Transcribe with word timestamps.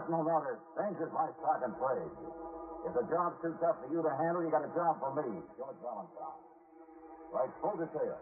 Personal 0.00 0.24
notice. 0.24 0.56
Danger's 0.80 1.12
my 1.12 1.28
stock 1.36 1.60
and 1.60 1.76
trade. 1.76 2.08
If 2.88 2.94
the 2.96 3.04
job's 3.12 3.36
too 3.44 3.52
tough 3.60 3.76
for 3.84 3.92
you 3.92 4.00
to 4.00 4.08
handle, 4.16 4.40
you 4.40 4.48
got 4.48 4.64
a 4.64 4.72
job 4.72 4.96
for 4.96 5.12
me. 5.12 5.44
George 5.60 5.76
Valentine. 5.84 6.40
Right, 7.36 7.50
full 7.60 7.76
detail. 7.76 8.16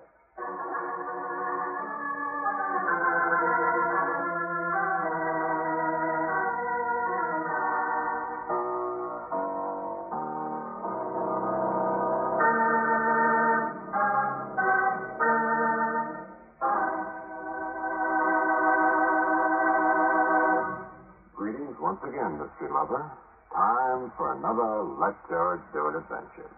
Once 21.99 22.15
again, 22.15 22.39
mystery 22.39 22.71
lover. 22.71 23.11
Time 23.51 24.11
for 24.17 24.31
another 24.31 24.87
Let 25.03 25.15
George 25.29 25.61
Do 25.73 25.89
It 25.89 25.97
adventure. 25.97 26.51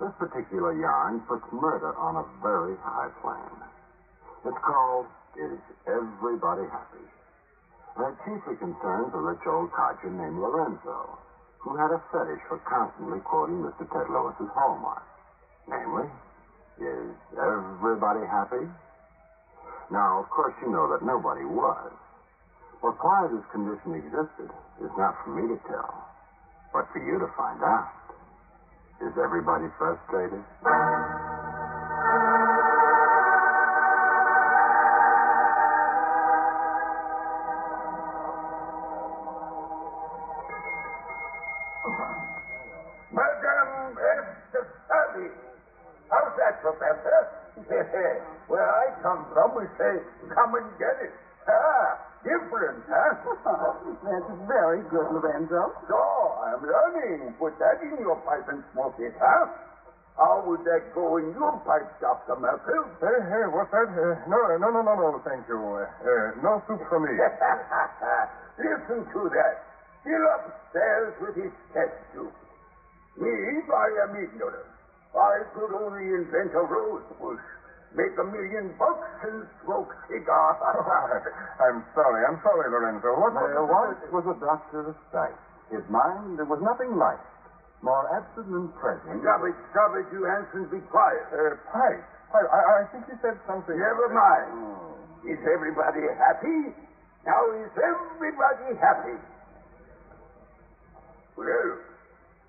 This 0.00 0.10
particular 0.18 0.74
yarn 0.74 1.20
puts 1.28 1.44
murder 1.52 1.94
on 1.94 2.16
a 2.16 2.26
very 2.42 2.74
high 2.82 3.08
plane. 3.22 3.60
It's 4.44 4.58
called 4.66 5.06
Is 5.38 5.58
Everybody 5.86 6.66
Happy? 6.66 7.06
And 7.96 8.10
it 8.10 8.16
chiefly 8.26 8.56
concerns 8.58 9.14
a 9.14 9.22
rich 9.22 9.46
old 9.46 9.70
codger 9.70 10.10
named 10.10 10.42
Lorenzo, 10.42 11.18
who 11.62 11.76
had 11.76 11.92
a 11.92 12.02
fetish 12.10 12.42
for 12.48 12.58
constantly 12.66 13.20
quoting 13.20 13.62
Mr. 13.62 13.86
Ted 13.94 14.10
Lewis's 14.10 14.50
hallmark. 14.54 15.06
Namely, 15.68 16.10
Is 16.82 17.14
everybody 17.38 18.26
happy? 18.26 18.66
Now, 19.90 20.18
of 20.18 20.28
course, 20.30 20.54
you 20.62 20.68
know 20.68 20.90
that 20.90 21.04
nobody 21.04 21.44
was. 21.44 21.92
But 22.82 22.94
why 23.02 23.26
this 23.32 23.44
condition 23.52 23.94
existed 23.94 24.50
is 24.84 24.90
not 24.98 25.14
for 25.24 25.30
me 25.30 25.48
to 25.48 25.58
tell, 25.68 26.06
but 26.72 26.86
for 26.92 27.00
you 27.00 27.18
to 27.18 27.26
find 27.36 27.62
out. 27.62 27.88
Is 29.02 29.12
everybody 29.22 29.66
frustrated? 29.78 30.42
Madame 43.12 43.96
Estefani. 43.96 45.28
How's 46.10 46.32
that, 46.38 46.60
Professor? 46.62 47.28
Where 48.48 48.62
I 48.68 48.92
come 49.02 49.26
from, 49.32 49.54
we 49.56 49.64
say, 49.78 50.00
come 50.34 50.54
and 50.54 50.66
get 50.78 50.96
it. 51.02 51.12
Lorenzo. 55.16 55.72
So, 55.88 55.96
I'm 56.44 56.60
learning. 56.60 57.32
Put 57.40 57.56
that 57.58 57.80
in 57.80 57.96
your 58.04 58.16
pipe 58.28 58.44
and 58.52 58.62
smoke 58.72 58.96
it, 59.00 59.16
huh? 59.16 59.48
How 60.16 60.44
would 60.46 60.64
that 60.64 60.92
go 60.94 61.16
in 61.16 61.32
your 61.32 61.56
pipe, 61.64 61.88
Dr. 62.00 62.36
Merkel? 62.40 62.88
Hey, 63.00 63.20
hey, 63.28 63.44
what's 63.52 63.70
that? 63.72 63.88
Uh, 63.88 64.16
no, 64.28 64.56
no, 64.56 64.68
no, 64.72 64.80
no, 64.80 64.94
no, 64.96 65.20
thank 65.24 65.44
you. 65.48 65.60
Uh, 65.60 65.84
uh, 65.84 66.40
no 66.40 66.60
soup 66.68 66.80
for 66.88 67.00
me. 67.00 67.12
Listen 68.60 69.04
to 69.12 69.20
that. 69.32 69.54
Still 70.00 70.24
upstairs 70.40 71.12
with 71.20 71.34
his 71.36 71.52
test 71.74 71.92
tube. 72.12 72.32
Me, 73.20 73.28
I 73.28 73.88
am 74.08 74.16
ignorant. 74.16 74.68
I 75.16 75.44
could 75.52 75.72
only 75.72 76.04
invent 76.12 76.52
a 76.52 76.64
rose 76.64 77.04
bush, 77.20 77.40
make 77.96 78.12
a 78.20 78.26
million 78.28 78.76
bucks, 78.76 79.08
and 79.24 79.48
smoke 79.64 79.90
cigars. 80.06 80.60
I'm 81.64 81.80
sorry, 81.96 82.22
I'm 82.28 82.38
sorry, 82.44 82.68
Lorenzo. 82.68 83.16
What 83.16 83.32
There 83.34 83.64
once 83.64 83.98
was 84.12 84.24
a 84.28 84.36
doctor 84.38 84.92
of 84.92 84.96
sight. 85.10 85.34
His 85.72 85.82
mind, 85.90 86.38
there 86.38 86.46
was 86.46 86.60
nothing 86.62 86.94
like. 87.00 87.18
More 87.82 88.08
absent 88.12 88.48
than 88.48 88.72
present. 88.80 89.20
Stop 89.20 89.44
it, 89.44 89.56
stop 89.72 89.92
it, 89.96 90.06
you 90.12 90.24
Hanson, 90.24 90.64
be 90.72 90.80
quiet. 90.88 91.24
Uh, 91.28 91.56
pipe. 91.72 92.00
Pipe. 92.32 92.48
I, 92.48 92.60
I 92.80 92.88
think 92.92 93.04
you 93.08 93.16
said 93.20 93.36
something. 93.44 93.76
Never 93.76 94.08
mind. 94.12 95.28
Is 95.28 95.40
everybody 95.44 96.04
happy? 96.16 96.72
Now 97.26 97.42
is 97.58 97.72
everybody 97.76 98.78
happy? 98.80 99.18
Well, 101.36 101.68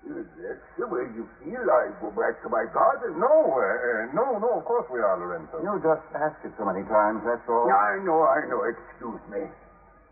that's 0.08 0.64
the 0.80 0.86
way 0.88 1.04
you 1.12 1.28
feel, 1.44 1.60
I 1.68 1.92
go 2.00 2.08
back 2.16 2.40
to 2.42 2.48
my 2.48 2.64
garden. 2.72 3.20
No, 3.20 3.28
uh, 3.28 3.60
uh, 3.60 4.16
no, 4.16 4.40
no, 4.40 4.58
of 4.58 4.64
course 4.64 4.88
we 4.88 5.00
are, 5.00 5.16
Lorenzo. 5.20 5.60
You 5.60 5.76
just 5.84 6.04
asked 6.16 6.40
it 6.44 6.52
so 6.56 6.64
many 6.64 6.80
times, 6.88 7.20
that's 7.28 7.44
all. 7.48 7.68
I 7.68 8.00
know, 8.00 8.24
I 8.24 8.40
know, 8.48 8.64
excuse 8.64 9.20
me. 9.28 9.44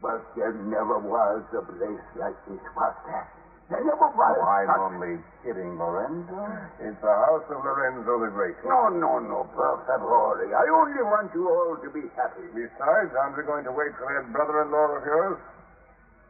But 0.05 0.21
there 0.37 0.53
never 0.53 1.01
was 1.01 1.41
a 1.57 1.63
place 1.65 2.05
like 2.21 2.37
this, 2.45 2.61
was 2.77 2.95
there? 3.09 3.25
There 3.73 3.83
never 3.83 4.07
was. 4.15 4.37
Oh, 4.39 4.47
I'm 4.47 4.69
Not- 4.71 4.79
only 4.95 5.19
kidding, 5.43 5.75
Lorenzo. 5.81 6.39
It's 6.79 7.01
the 7.03 7.17
house 7.27 7.43
of 7.51 7.65
Lorenzo 7.65 8.21
the 8.23 8.31
Great. 8.31 8.55
No, 8.63 8.87
no, 8.93 9.19
no, 9.19 9.43
per 9.57 9.75
favore. 9.91 10.39
I 10.45 10.67
only 10.71 11.03
want 11.03 11.35
you 11.35 11.49
all 11.51 11.75
to 11.83 11.91
be 11.91 12.07
happy. 12.15 12.47
Besides, 12.55 13.11
aren't 13.19 13.35
we 13.37 13.43
going 13.43 13.65
to 13.65 13.73
wait 13.73 13.91
for 13.99 14.07
that 14.07 14.31
brother-in-law 14.31 15.01
of 15.01 15.03
yours? 15.03 15.39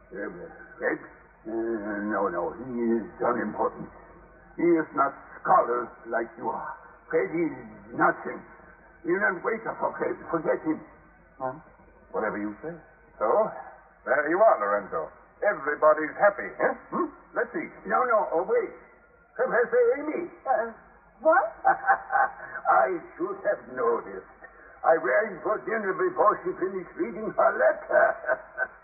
Fred? 0.09 0.97
Uh, 1.47 2.11
no, 2.11 2.27
no, 2.27 2.51
he 2.59 2.99
is 2.99 3.07
unimportant. 3.23 3.87
He 4.59 4.67
is 4.67 4.87
not 4.95 5.15
scholars 5.39 5.87
like 6.11 6.27
you 6.35 6.49
are. 6.51 6.75
Fred 7.07 7.31
is 7.31 7.55
nothing. 7.95 8.43
He'll 9.07 9.23
not 9.23 9.39
wait 9.47 9.63
for 9.63 9.95
Fred. 9.95 10.19
Forget 10.27 10.59
him. 10.67 10.83
Huh? 11.39 11.55
Whatever 12.11 12.35
you 12.37 12.51
say. 12.59 12.75
So, 13.19 13.27
there 14.03 14.27
you 14.27 14.39
are, 14.43 14.59
Lorenzo. 14.59 15.07
Everybody's 15.39 16.11
happy, 16.19 16.49
huh? 16.59 16.75
Hmm? 16.91 17.07
Let's 17.31 17.53
eat. 17.55 17.71
No, 17.87 18.03
no, 18.03 18.27
oh, 18.33 18.43
wait. 18.43 18.73
Professor 19.35 19.81
Amy. 20.03 20.27
Uh, 20.43 20.73
what? 21.21 21.47
I 22.67 22.99
should 23.15 23.39
have 23.47 23.61
noticed. 23.71 24.27
I 24.83 24.99
rang 24.99 25.39
for 25.43 25.61
dinner 25.63 25.93
before 25.93 26.39
she 26.43 26.51
finished 26.59 26.91
reading 26.97 27.31
her 27.31 27.51
letter. 27.55 28.67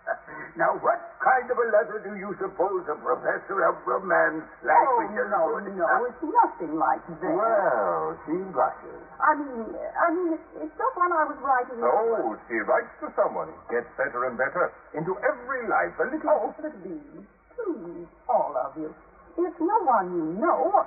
now, 0.56 0.78
what 0.82 1.00
kind 1.24 1.46
of 1.50 1.58
a 1.58 1.68
letter 1.74 1.98
do 2.04 2.14
you 2.20 2.36
suppose 2.40 2.84
a 2.92 2.98
professor 3.00 3.64
of 3.70 3.80
romance 3.88 4.44
like 4.62 4.88
Oh, 4.90 5.02
Richard 5.06 5.30
no, 5.32 5.42
would- 5.58 5.74
no, 5.74 5.88
it's 6.06 6.24
nothing 6.24 6.74
like 6.78 7.02
that. 7.08 7.34
Well, 7.34 8.18
she 8.26 8.36
blushes. 8.54 9.02
I 9.24 9.32
mean, 9.40 9.66
I 9.98 10.08
mean, 10.14 10.30
it's, 10.36 10.48
it's 10.68 10.76
just 10.78 10.96
when 11.00 11.12
I 11.16 11.24
was 11.26 11.38
writing. 11.42 11.80
So, 11.80 12.38
she 12.52 12.58
writes 12.68 12.92
to 13.02 13.08
someone, 13.16 13.50
gets 13.72 13.88
better 13.98 14.26
and 14.28 14.38
better. 14.38 14.74
Into 14.94 15.16
every 15.24 15.68
life, 15.72 15.96
a 16.00 16.06
little. 16.12 16.30
Oh, 16.30 16.56
but 16.60 16.72
please, 16.84 17.24
please, 17.56 18.08
all 18.28 18.54
of 18.60 18.76
you. 18.78 18.94
It's 19.40 19.60
no 19.60 19.78
one 19.88 20.14
you 20.14 20.26
know. 20.44 20.86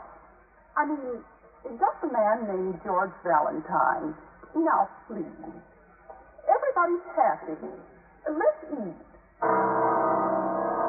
I 0.76 0.84
mean, 0.86 1.24
just 1.64 1.98
a 2.04 2.10
man 2.12 2.46
named 2.46 2.78
George 2.84 3.10
Valentine. 3.24 4.14
Now, 4.54 4.86
please. 5.08 5.26
Everybody's 6.46 7.06
happy. 7.16 7.56
Let's 8.28 8.62
eat. 8.70 8.94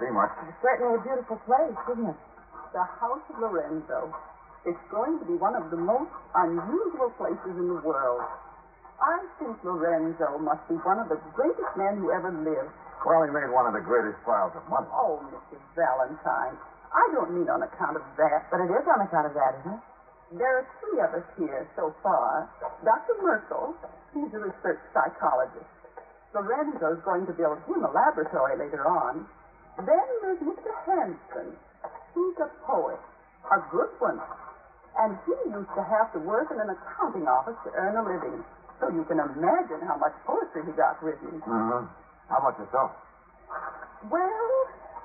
dark. 0.00 0.08
You 0.08 0.08
can't 0.08 0.08
see 0.08 0.12
much. 0.12 0.32
It's 0.48 0.62
certainly 0.62 0.94
a 0.96 1.02
beautiful 1.02 1.36
place, 1.44 1.76
isn't 1.92 2.08
it? 2.08 2.16
The 2.72 2.84
House 3.00 3.20
of 3.28 3.36
Lorenzo. 3.40 4.14
It's 4.64 4.84
going 4.90 5.18
to 5.18 5.24
be 5.26 5.34
one 5.34 5.54
of 5.56 5.70
the 5.70 5.76
most 5.76 6.12
unusual 6.34 7.10
places 7.18 7.54
in 7.58 7.68
the 7.68 7.82
world. 7.82 8.22
I 9.02 9.18
think 9.42 9.58
Lorenzo 9.64 10.38
must 10.38 10.62
be 10.68 10.78
one 10.86 11.02
of 11.02 11.08
the 11.08 11.18
greatest 11.34 11.72
men 11.76 11.98
who 11.98 12.14
ever 12.14 12.30
lived. 12.30 12.70
Well, 13.02 13.26
he 13.26 13.34
made 13.34 13.50
one 13.50 13.66
of 13.66 13.74
the 13.74 13.82
greatest 13.82 14.22
piles 14.22 14.54
of 14.54 14.62
money. 14.70 14.86
Oh, 14.94 15.18
Mrs. 15.26 15.58
Valentine, 15.74 16.54
I 16.94 17.04
don't 17.10 17.34
mean 17.34 17.50
on 17.50 17.66
account 17.66 17.98
of 17.98 18.04
that. 18.16 18.46
But 18.54 18.62
it 18.62 18.70
is 18.70 18.86
on 18.86 19.02
account 19.02 19.26
of 19.26 19.34
that, 19.34 19.58
isn't 19.58 19.74
it? 19.74 19.82
There 20.38 20.62
are 20.62 20.66
three 20.78 21.02
of 21.02 21.10
us 21.18 21.26
here 21.34 21.66
so 21.74 21.90
far. 21.98 22.48
Dr. 22.86 23.18
Merkel, 23.20 23.74
he's 24.14 24.30
a 24.32 24.38
research 24.38 24.80
psychologist. 24.94 25.66
Lorenzo's 26.32 27.02
going 27.04 27.26
to 27.26 27.34
build 27.34 27.58
him 27.66 27.84
a 27.84 27.90
laboratory 27.90 28.56
later 28.56 28.86
on. 28.86 29.26
Then 29.78 30.06
there's 30.20 30.42
Mr. 30.44 30.72
Hanson. 30.84 31.56
He's 32.14 32.36
a 32.44 32.50
poet, 32.68 33.00
a 33.48 33.58
good 33.72 33.92
one. 33.98 34.20
And 35.00 35.16
he 35.24 35.32
used 35.48 35.72
to 35.72 35.82
have 35.82 36.12
to 36.12 36.20
work 36.20 36.52
in 36.52 36.60
an 36.60 36.68
accounting 36.68 37.24
office 37.24 37.56
to 37.64 37.70
earn 37.72 37.96
a 37.96 38.04
living. 38.04 38.44
So 38.80 38.92
you 38.92 39.04
can 39.08 39.16
imagine 39.16 39.80
how 39.88 39.96
much 39.96 40.12
poetry 40.26 40.68
he 40.68 40.72
got 40.76 41.00
written. 41.02 41.40
Mm-hmm. 41.40 41.88
How 42.28 42.38
about 42.38 42.58
yourself? 42.60 42.92
Well, 44.10 44.52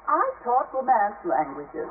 I 0.07 0.23
taught 0.43 0.73
Romance 0.73 1.19
languages, 1.23 1.87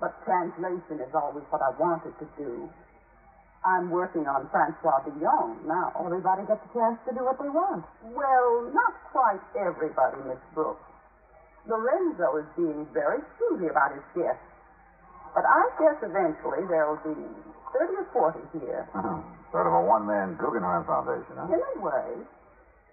but 0.00 0.16
translation 0.24 1.00
is 1.04 1.12
always 1.12 1.44
what 1.50 1.60
I 1.60 1.76
wanted 1.76 2.16
to 2.20 2.26
do. 2.38 2.70
I'm 3.64 3.90
working 3.90 4.24
on 4.24 4.48
Francois 4.48 5.04
Villon 5.04 5.60
now. 5.68 5.92
Everybody 6.00 6.48
gets 6.48 6.64
a 6.64 6.72
chance 6.72 6.96
to 7.04 7.12
do 7.12 7.24
what 7.24 7.36
they 7.36 7.48
want. 7.52 7.84
Well, 8.16 8.72
not 8.72 8.94
quite 9.12 9.40
everybody, 9.52 10.16
Miss 10.24 10.40
Brooks. 10.54 10.80
Lorenzo 11.66 12.36
is 12.40 12.48
being 12.56 12.86
very 12.92 13.20
choosy 13.38 13.68
about 13.68 13.92
his 13.92 14.04
guests. 14.16 14.42
But 15.34 15.44
I 15.46 15.62
guess 15.78 15.96
eventually 16.02 16.66
there'll 16.66 16.98
be 17.06 17.14
30 17.76 18.02
or 18.02 18.06
40 18.34 18.58
here. 18.58 18.82
Hmm. 18.92 19.22
sort 19.52 19.66
of 19.66 19.74
a 19.74 19.82
one-man 19.82 20.34
Guggenheim 20.38 20.84
Foundation, 20.84 21.34
huh? 21.38 21.46
In 21.52 21.60
a 21.60 21.74
way, 21.82 22.08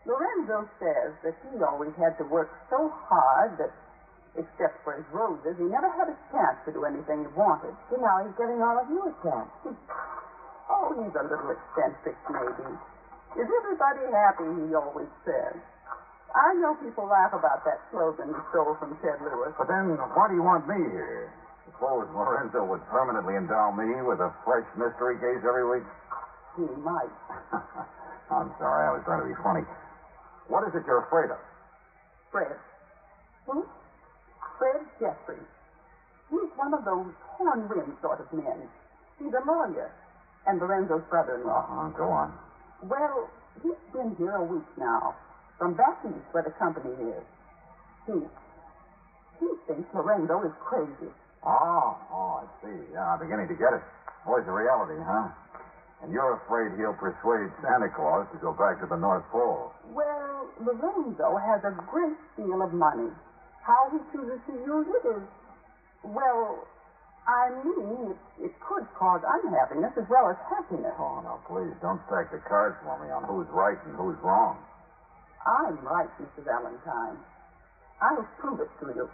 Lorenzo 0.05 0.69
says 0.79 1.13
that 1.23 1.35
he 1.49 1.61
always 1.63 1.93
had 1.97 2.17
to 2.17 2.25
work 2.25 2.49
so 2.69 2.89
hard 3.09 3.57
that, 3.57 3.73
except 4.37 4.83
for 4.83 4.93
his 4.93 5.05
roses, 5.11 5.57
he 5.57 5.65
never 5.65 5.89
had 5.97 6.09
a 6.09 6.17
chance 6.31 6.57
to 6.65 6.71
do 6.71 6.85
anything 6.85 7.25
he 7.25 7.31
wanted. 7.33 7.73
So 7.89 7.97
now 7.97 8.21
he's 8.23 8.33
giving 8.37 8.61
all 8.61 8.77
of 8.77 8.87
you 8.89 9.01
a 9.01 9.13
chance. 9.23 9.51
Oh, 10.69 10.91
he's 10.99 11.15
a 11.15 11.23
little 11.23 11.47
eccentric, 11.47 12.19
maybe. 12.27 12.67
Is 13.39 13.47
everybody 13.47 14.03
happy, 14.11 14.67
he 14.67 14.75
always 14.75 15.07
says. 15.23 15.55
I 16.37 16.53
know 16.61 16.77
people 16.77 17.09
laugh 17.09 17.33
about 17.33 17.65
that 17.65 17.81
slogan 17.89 18.29
he 18.29 18.41
stole 18.53 18.77
from 18.77 18.93
Ted 19.01 19.17
Lewis. 19.25 19.57
But 19.57 19.67
then, 19.67 19.97
why 20.13 20.29
do 20.29 20.37
you 20.37 20.45
want 20.45 20.69
me 20.69 20.77
here? 20.77 21.33
Suppose 21.65 22.05
Lorenzo 22.13 22.61
would 22.63 22.85
permanently 22.93 23.33
endow 23.33 23.73
me 23.73 23.89
with 24.05 24.21
a 24.21 24.29
fresh 24.45 24.65
mystery 24.77 25.17
case 25.17 25.41
every 25.41 25.65
week? 25.65 25.87
He 26.55 26.69
might. 26.85 27.09
I'm 28.37 28.53
sorry, 28.61 28.85
I 28.85 28.91
was 28.93 29.01
trying 29.05 29.25
to 29.25 29.29
be 29.33 29.37
funny. 29.41 29.65
What 30.47 30.61
is 30.69 30.77
it 30.77 30.85
you're 30.85 31.09
afraid 31.09 31.33
of? 31.33 31.41
Fred. 32.31 32.53
Who? 33.49 33.65
Fred 34.61 34.85
Jeffries. 35.01 35.49
He's 36.29 36.51
one 36.55 36.73
of 36.73 36.85
those 36.85 37.13
horn-rimmed 37.37 37.97
sort 38.01 38.19
of 38.21 38.31
men. 38.33 38.69
He's 39.17 39.33
a 39.33 39.41
lawyer 39.41 39.89
and 40.47 40.59
Lorenzo's 40.59 41.03
brother-in-law. 41.09 41.67
Uh-huh, 41.67 41.89
go 41.97 42.07
on. 42.09 42.33
Well, 42.83 43.29
he's 43.61 43.79
been 43.91 44.15
here 44.17 44.35
a 44.35 44.43
week 44.43 44.65
now, 44.77 45.15
from 45.57 45.73
back 45.73 45.97
east 46.05 46.25
where 46.31 46.43
the 46.43 46.53
company 46.57 46.93
is. 46.93 47.23
Hmm. 48.05 48.23
Hmm, 48.23 48.25
he, 49.41 49.45
he 49.45 49.49
thinks 49.67 49.89
Lorenzo 49.93 50.41
is 50.45 50.53
crazy. 50.63 51.11
Oh, 51.45 51.97
oh, 52.11 52.41
I 52.41 52.45
see. 52.63 52.77
Yeah, 52.93 53.13
I'm 53.13 53.19
beginning 53.19 53.47
to 53.47 53.57
get 53.57 53.73
it. 53.73 53.81
Boy's 54.25 54.45
a 54.47 54.51
reality, 54.51 54.97
huh? 54.99 55.29
And 56.03 56.11
you're 56.13 56.37
afraid 56.45 56.77
he'll 56.77 56.93
persuade 56.93 57.49
Santa 57.61 57.89
Claus 57.89 58.27
to 58.31 58.37
go 58.37 58.53
back 58.53 58.79
to 58.81 58.85
the 58.85 58.97
North 58.97 59.25
Pole. 59.31 59.73
Well, 59.93 60.45
Lorenzo 60.61 61.37
has 61.37 61.63
a 61.65 61.73
great 61.89 62.17
deal 62.37 62.61
of 62.61 62.73
money. 62.73 63.09
How 63.63 63.89
he 63.91 63.97
chooses 64.13 64.39
to 64.47 64.53
use 64.53 64.87
it 64.93 65.07
is, 65.09 65.23
well, 66.03 66.67
I 67.27 67.49
mean, 67.65 68.13
it, 68.13 68.45
it 68.45 68.53
could 68.61 68.85
cause 68.95 69.21
unhappiness 69.25 69.91
as 69.97 70.05
well 70.07 70.29
as 70.29 70.37
happiness. 70.47 70.93
Oh, 70.99 71.19
now, 71.25 71.41
please, 71.49 71.73
don't 71.81 71.99
stack 72.07 72.31
the 72.31 72.39
cards 72.47 72.77
for 72.85 72.95
me 73.03 73.09
on 73.11 73.23
who's 73.25 73.47
right 73.51 73.77
and 73.85 73.95
who's 73.97 74.15
wrong. 74.23 74.57
I'm 75.47 75.79
right, 75.79 76.09
Mr. 76.19 76.43
Valentine. 76.43 77.15
I'll 78.01 78.27
prove 78.37 78.59
it 78.59 78.67
to 78.81 78.87
you. 78.93 79.09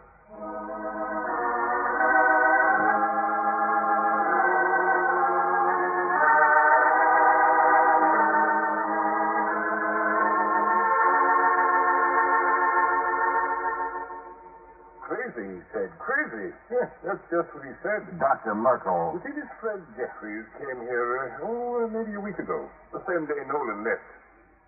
Crazy, 15.02 15.46
he 15.54 15.62
said. 15.74 15.90
Crazy. 16.00 16.50
Yes, 16.72 16.90
that's 17.04 17.22
just 17.30 17.54
what 17.54 17.64
he 17.64 17.74
said. 17.84 18.08
Dr. 18.20 18.56
Merkel. 18.56 19.14
You 19.14 19.22
see, 19.22 19.36
this 19.38 19.50
Fred 19.62 19.84
Jeffries 19.98 20.46
came 20.58 20.82
here, 20.82 21.38
uh, 21.42 21.46
oh, 21.46 21.88
maybe 21.92 22.16
a 22.16 22.20
week 22.20 22.40
ago. 22.40 22.70
The 22.92 23.04
same 23.06 23.26
day 23.28 23.38
Nolan 23.46 23.84
left. 23.84 24.02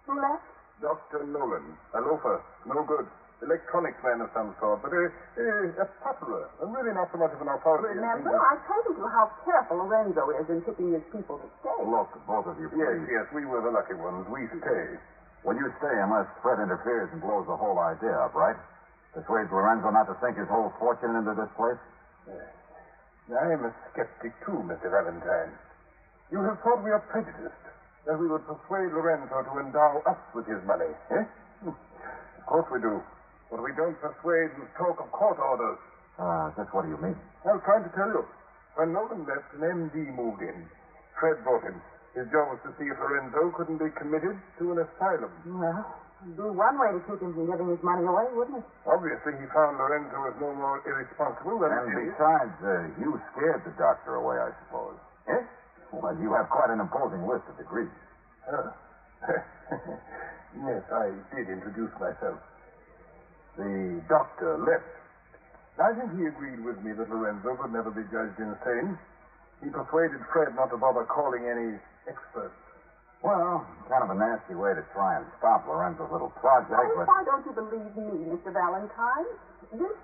Who 0.05 0.21
left? 0.21 0.43
Dr. 0.81 1.23
Nolan. 1.27 1.63
A 1.95 1.99
loafer. 2.01 2.41
No 2.67 2.83
good. 2.83 3.07
Electronics 3.43 3.99
man 4.01 4.23
of 4.23 4.31
some 4.31 4.55
sort, 4.63 4.79
but 4.81 4.95
a, 4.95 5.11
a, 5.11 5.83
a 5.83 5.85
potterer. 6.01 6.47
And 6.63 6.71
really 6.71 6.95
not 6.95 7.11
so 7.11 7.19
much 7.19 7.35
of 7.35 7.41
an 7.43 7.51
authority. 7.51 7.91
as 7.91 7.99
Remember, 7.99 8.31
he 8.31 8.35
was. 8.35 8.47
I 8.47 8.55
told 8.63 8.95
you 8.95 9.05
how 9.11 9.25
careful 9.43 9.75
Lorenzo 9.83 10.23
is 10.39 10.47
in 10.47 10.59
picking 10.63 10.95
his 10.95 11.03
people 11.11 11.37
to 11.43 11.47
stay. 11.59 11.75
Look, 11.83 12.09
both 12.25 12.47
of 12.47 12.55
you, 12.57 12.71
Yes, 12.71 12.87
please. 12.95 13.11
yes, 13.11 13.25
we 13.35 13.43
were 13.43 13.59
the 13.59 13.75
lucky 13.75 13.93
ones. 13.99 14.23
We 14.31 14.47
stay. 14.63 14.95
When 15.43 15.59
you 15.59 15.67
stay, 15.83 15.93
unless 15.99 16.25
Fred 16.41 16.63
interferes 16.63 17.11
and 17.11 17.19
blows 17.21 17.45
the 17.45 17.59
whole 17.59 17.77
idea 17.77 18.15
up, 18.23 18.33
right? 18.33 18.55
Persuades 19.13 19.51
Lorenzo 19.51 19.91
not 19.91 20.07
to 20.09 20.15
sink 20.23 20.39
his 20.39 20.47
whole 20.49 20.71
fortune 20.79 21.13
into 21.19 21.35
this 21.35 21.51
place? 21.59 21.77
I'm 23.29 23.65
a 23.67 23.73
skeptic, 23.91 24.31
too, 24.45 24.63
Mr. 24.65 24.89
Valentine. 24.89 25.51
You 26.31 26.39
have 26.45 26.57
thought 26.63 26.81
we 26.83 26.89
are 26.89 27.03
prejudiced, 27.11 27.65
that 28.05 28.15
we 28.17 28.27
would 28.29 28.45
persuade 28.45 28.93
Lorenzo 28.93 29.41
to 29.41 29.53
endow 29.59 30.01
us 30.05 30.19
with 30.33 30.45
his 30.45 30.61
money, 30.65 30.91
eh? 31.11 31.25
Of 31.65 32.45
course 32.45 32.69
we 32.69 32.79
do. 32.79 33.01
But 33.49 33.61
we 33.61 33.73
don't 33.73 33.97
persuade 34.01 34.53
and 34.57 34.65
talk 34.77 34.97
of 35.01 35.09
court 35.11 35.37
orders. 35.41 35.77
Ah, 36.17 36.53
just 36.57 36.69
what 36.73 36.85
do 36.85 36.93
you 36.93 37.01
mean? 37.01 37.17
I 37.45 37.57
was 37.57 37.63
trying 37.65 37.83
to 37.83 37.93
tell 37.97 38.07
you. 38.09 38.23
When 38.77 38.93
Nolan 38.93 39.25
left, 39.25 39.49
an 39.55 39.63
MD 39.89 40.13
moved 40.13 40.41
in. 40.41 40.67
Fred 41.19 41.41
brought 41.43 41.63
him. 41.63 41.79
His 42.13 42.27
job 42.31 42.51
was 42.51 42.59
to 42.63 42.71
see 42.79 42.87
if 42.87 42.97
Lorenzo 42.99 43.51
couldn't 43.55 43.79
be 43.79 43.91
committed 43.99 44.35
to 44.59 44.63
an 44.71 44.79
asylum. 44.83 45.31
Well, 45.47 45.83
it'd 46.23 46.35
be 46.37 46.47
one 46.47 46.75
way 46.79 46.95
to 46.95 47.01
keep 47.07 47.19
him 47.19 47.35
from 47.35 47.47
giving 47.47 47.67
his 47.71 47.83
money 47.83 48.03
away, 48.07 48.27
wouldn't 48.35 48.59
it? 48.63 48.67
Obviously, 48.87 49.35
he 49.39 49.45
found 49.51 49.79
Lorenzo 49.79 50.15
was 50.23 50.35
no 50.39 50.51
more 50.55 50.79
irresponsible 50.87 51.59
than 51.59 51.71
And 51.75 51.91
an 51.91 51.95
besides, 52.11 52.55
uh, 52.63 52.87
you 52.99 53.19
scared 53.35 53.63
the 53.67 53.75
doctor 53.75 54.15
away, 54.19 54.39
I 54.39 54.51
suppose. 54.67 54.95
Eh? 55.27 55.43
Well, 55.91 56.15
you 56.19 56.33
have 56.33 56.49
quite 56.49 56.69
an 56.69 56.79
imposing 56.79 57.25
list 57.27 57.43
of 57.49 57.57
degrees. 57.57 57.89
Oh. 58.51 58.73
yes, 60.67 60.83
I 60.91 61.11
did 61.35 61.49
introduce 61.49 61.91
myself. 61.99 62.39
The 63.57 64.01
doctor 64.09 64.57
left. 64.59 64.83
I 65.79 65.91
think 65.95 66.15
he 66.19 66.25
agreed 66.27 66.63
with 66.63 66.79
me 66.83 66.93
that 66.93 67.09
Lorenzo 67.09 67.55
could 67.59 67.71
never 67.71 67.91
be 67.91 68.03
judged 68.11 68.39
insane. 68.39 68.97
He 69.63 69.69
persuaded 69.69 70.19
Fred 70.31 70.55
not 70.55 70.71
to 70.71 70.77
bother 70.77 71.03
calling 71.03 71.47
any 71.47 71.79
experts. 72.07 72.55
Well, 73.23 73.65
kind 73.89 74.03
of 74.03 74.11
a 74.11 74.15
nasty 74.19 74.53
way 74.55 74.75
to 74.75 74.83
try 74.93 75.17
and 75.17 75.25
stop 75.39 75.65
Lorenzo's 75.67 76.11
little 76.11 76.29
project, 76.39 76.75
Oh, 76.77 76.93
but... 76.95 77.07
why 77.07 77.23
don't 77.25 77.45
you 77.45 77.53
believe 77.55 77.91
me, 77.95 78.29
Mr. 78.35 78.53
Valentine? 78.53 79.25
This 79.73 79.97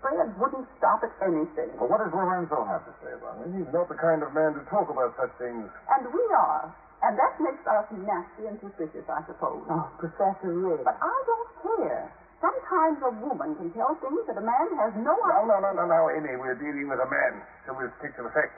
Fred 0.00 0.30
wouldn't 0.38 0.66
stop 0.78 1.02
at 1.02 1.10
anything. 1.26 1.74
Well, 1.78 1.90
what 1.90 1.98
does 1.98 2.14
Lorenzo 2.14 2.62
have 2.64 2.86
to 2.86 2.94
say 3.02 3.10
about 3.18 3.42
it? 3.42 3.50
He's 3.50 3.66
not 3.74 3.90
the 3.90 3.98
kind 3.98 4.22
of 4.22 4.30
man 4.32 4.54
to 4.54 4.62
talk 4.70 4.86
about 4.90 5.14
such 5.18 5.34
things. 5.42 5.66
And 5.90 6.02
we 6.14 6.22
are. 6.34 6.70
And 7.02 7.14
that 7.18 7.34
makes 7.42 7.62
us 7.66 7.86
nasty 7.94 8.46
and 8.50 8.58
suspicious, 8.62 9.06
I 9.10 9.22
suppose. 9.26 9.62
Oh, 9.70 9.86
Professor 9.98 10.50
Riggs. 10.54 10.82
But 10.86 10.98
I 11.02 11.16
don't 11.26 11.50
care. 11.62 12.10
Sometimes 12.42 12.98
a 13.02 13.10
woman 13.22 13.54
can 13.58 13.70
tell 13.74 13.98
things 13.98 14.22
that 14.30 14.38
a 14.38 14.42
man 14.46 14.66
has 14.78 14.94
no 15.02 15.14
No, 15.14 15.26
idea. 15.26 15.46
no, 15.50 15.56
no, 15.58 15.70
no, 15.74 15.84
no, 15.86 16.00
Amy. 16.14 16.38
We're 16.38 16.54
dealing 16.58 16.86
with 16.86 17.02
a 17.02 17.10
man, 17.10 17.42
so 17.66 17.74
we'll 17.74 17.90
stick 17.98 18.14
to 18.18 18.22
the 18.22 18.30
facts. 18.30 18.54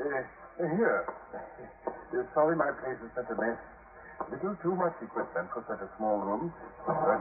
Uh, 0.00 0.24
here. 0.76 1.04
Uh, 1.32 2.24
sorry 2.36 2.56
my 2.56 2.68
place 2.84 3.00
is 3.00 3.08
such 3.16 3.28
a 3.32 3.36
mess. 3.40 3.56
Little 4.30 4.54
too 4.62 4.74
much 4.76 4.94
equipment 5.02 5.48
for 5.52 5.62
such 5.68 5.80
a 5.82 5.90
small 5.98 6.18
room. 6.22 6.52
But 6.86 6.96
uh, 6.96 7.18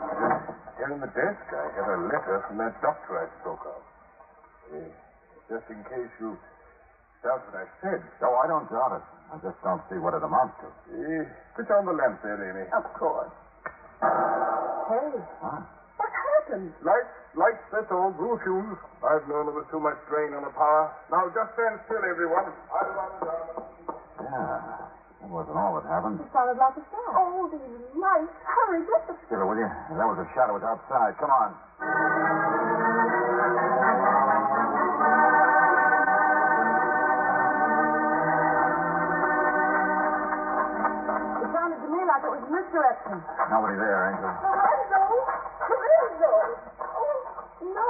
here 0.77 0.91
in 0.93 0.99
the 0.99 1.11
desk, 1.11 1.45
I 1.53 1.65
have 1.75 1.87
a 1.87 1.99
letter 2.07 2.43
from 2.47 2.57
that 2.59 2.73
doctor 2.81 3.17
I 3.19 3.25
spoke 3.41 3.63
of. 3.65 3.81
Uh, 4.71 4.89
just 5.49 5.65
in 5.69 5.81
case 5.89 6.09
you 6.19 6.37
doubt 7.23 7.41
what 7.49 7.55
I 7.61 7.65
said. 7.81 7.99
No, 8.21 8.33
I 8.37 8.47
don't 8.47 8.67
doubt 8.69 8.97
it. 8.97 9.05
I 9.31 9.37
just 9.43 9.57
don't 9.63 9.81
see 9.89 9.97
what 9.97 10.13
it 10.13 10.23
amounts 10.23 10.55
to. 10.61 10.67
Uh, 10.67 11.23
switch 11.55 11.69
on 11.71 11.85
the 11.85 11.93
lamp 11.93 12.19
there, 12.23 12.37
Amy. 12.39 12.65
Of 12.75 12.85
course. 12.97 13.31
Hey, 14.01 15.09
Huh? 15.41 15.61
What 15.97 16.09
happened? 16.09 16.73
seconds. 16.73 16.73
Lights, 16.83 17.13
lights, 17.37 17.63
that's 17.71 17.91
all. 17.91 18.11
Blue 18.11 18.35
fuse. 18.43 18.77
I've 19.05 19.23
known 19.27 19.45
there 19.45 19.55
was 19.55 19.65
too 19.71 19.79
much 19.79 19.95
drain 20.09 20.33
on 20.33 20.43
the 20.43 20.49
power. 20.51 20.91
Now 21.11 21.27
just 21.31 21.53
stand 21.53 21.79
still, 21.85 22.01
everyone. 22.03 22.49
I'll 22.73 22.91
run 22.91 23.11
down. 23.21 23.45
Yeah. 24.19 24.80
That 25.21 25.29
wasn't 25.29 25.57
all 25.57 25.77
that 25.77 25.85
happened. 25.85 26.17
Oh, 26.17 26.25
it 26.25 26.33
sounded 26.33 26.57
like 26.57 26.75
a 26.77 26.83
shot. 26.89 27.13
Oh, 27.13 27.45
these 27.53 27.61
lights. 27.93 28.33
Hurry, 28.41 28.81
get 28.89 29.05
the... 29.05 29.13
Give 29.29 29.39
it, 29.39 29.45
will 29.45 29.57
you? 29.57 29.69
That 29.93 30.07
was 30.09 30.17
a 30.17 30.27
shot. 30.33 30.49
It 30.49 30.57
was 30.57 30.65
outside. 30.65 31.13
Come 31.21 31.29
on. 31.29 31.53
It 41.41 41.49
sounded 41.53 41.79
to 41.81 41.89
me 41.89 42.01
like 42.05 42.23
it 42.25 42.31
was 42.33 42.43
misdirection. 42.49 43.21
Nobody 43.49 43.77
there, 43.77 44.13
Angel. 44.13 44.29
Oh, 44.29 44.60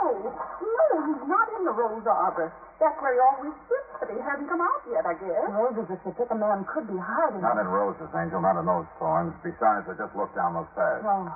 no. 0.01 0.33
No, 0.33 0.85
he's 1.05 1.23
not 1.29 1.47
in 1.57 1.63
the 1.65 1.71
rose 1.71 2.05
arbor. 2.07 2.51
That's 2.81 2.97
where 3.01 3.13
he 3.13 3.21
always 3.21 3.53
sits, 3.69 3.89
but 4.01 4.09
he 4.09 4.17
hasn't 4.17 4.49
come 4.49 4.61
out 4.61 4.81
yet, 4.89 5.05
I 5.05 5.13
guess. 5.13 5.45
Roses, 5.53 5.85
if 5.93 6.01
the 6.01 6.11
pick 6.17 6.29
a 6.33 6.35
man 6.37 6.65
could 6.65 6.89
be 6.89 6.97
hiding. 6.97 7.41
Not 7.45 7.61
in 7.61 7.67
roses, 7.69 8.09
Angel. 8.17 8.41
Not 8.41 8.57
in 8.57 8.65
those 8.65 8.89
thorns. 8.97 9.33
Besides, 9.45 9.85
I 9.85 9.93
just 9.93 10.13
looked 10.17 10.33
down 10.33 10.57
those 10.57 10.69
stairs. 10.73 11.05
Oh, 11.05 11.29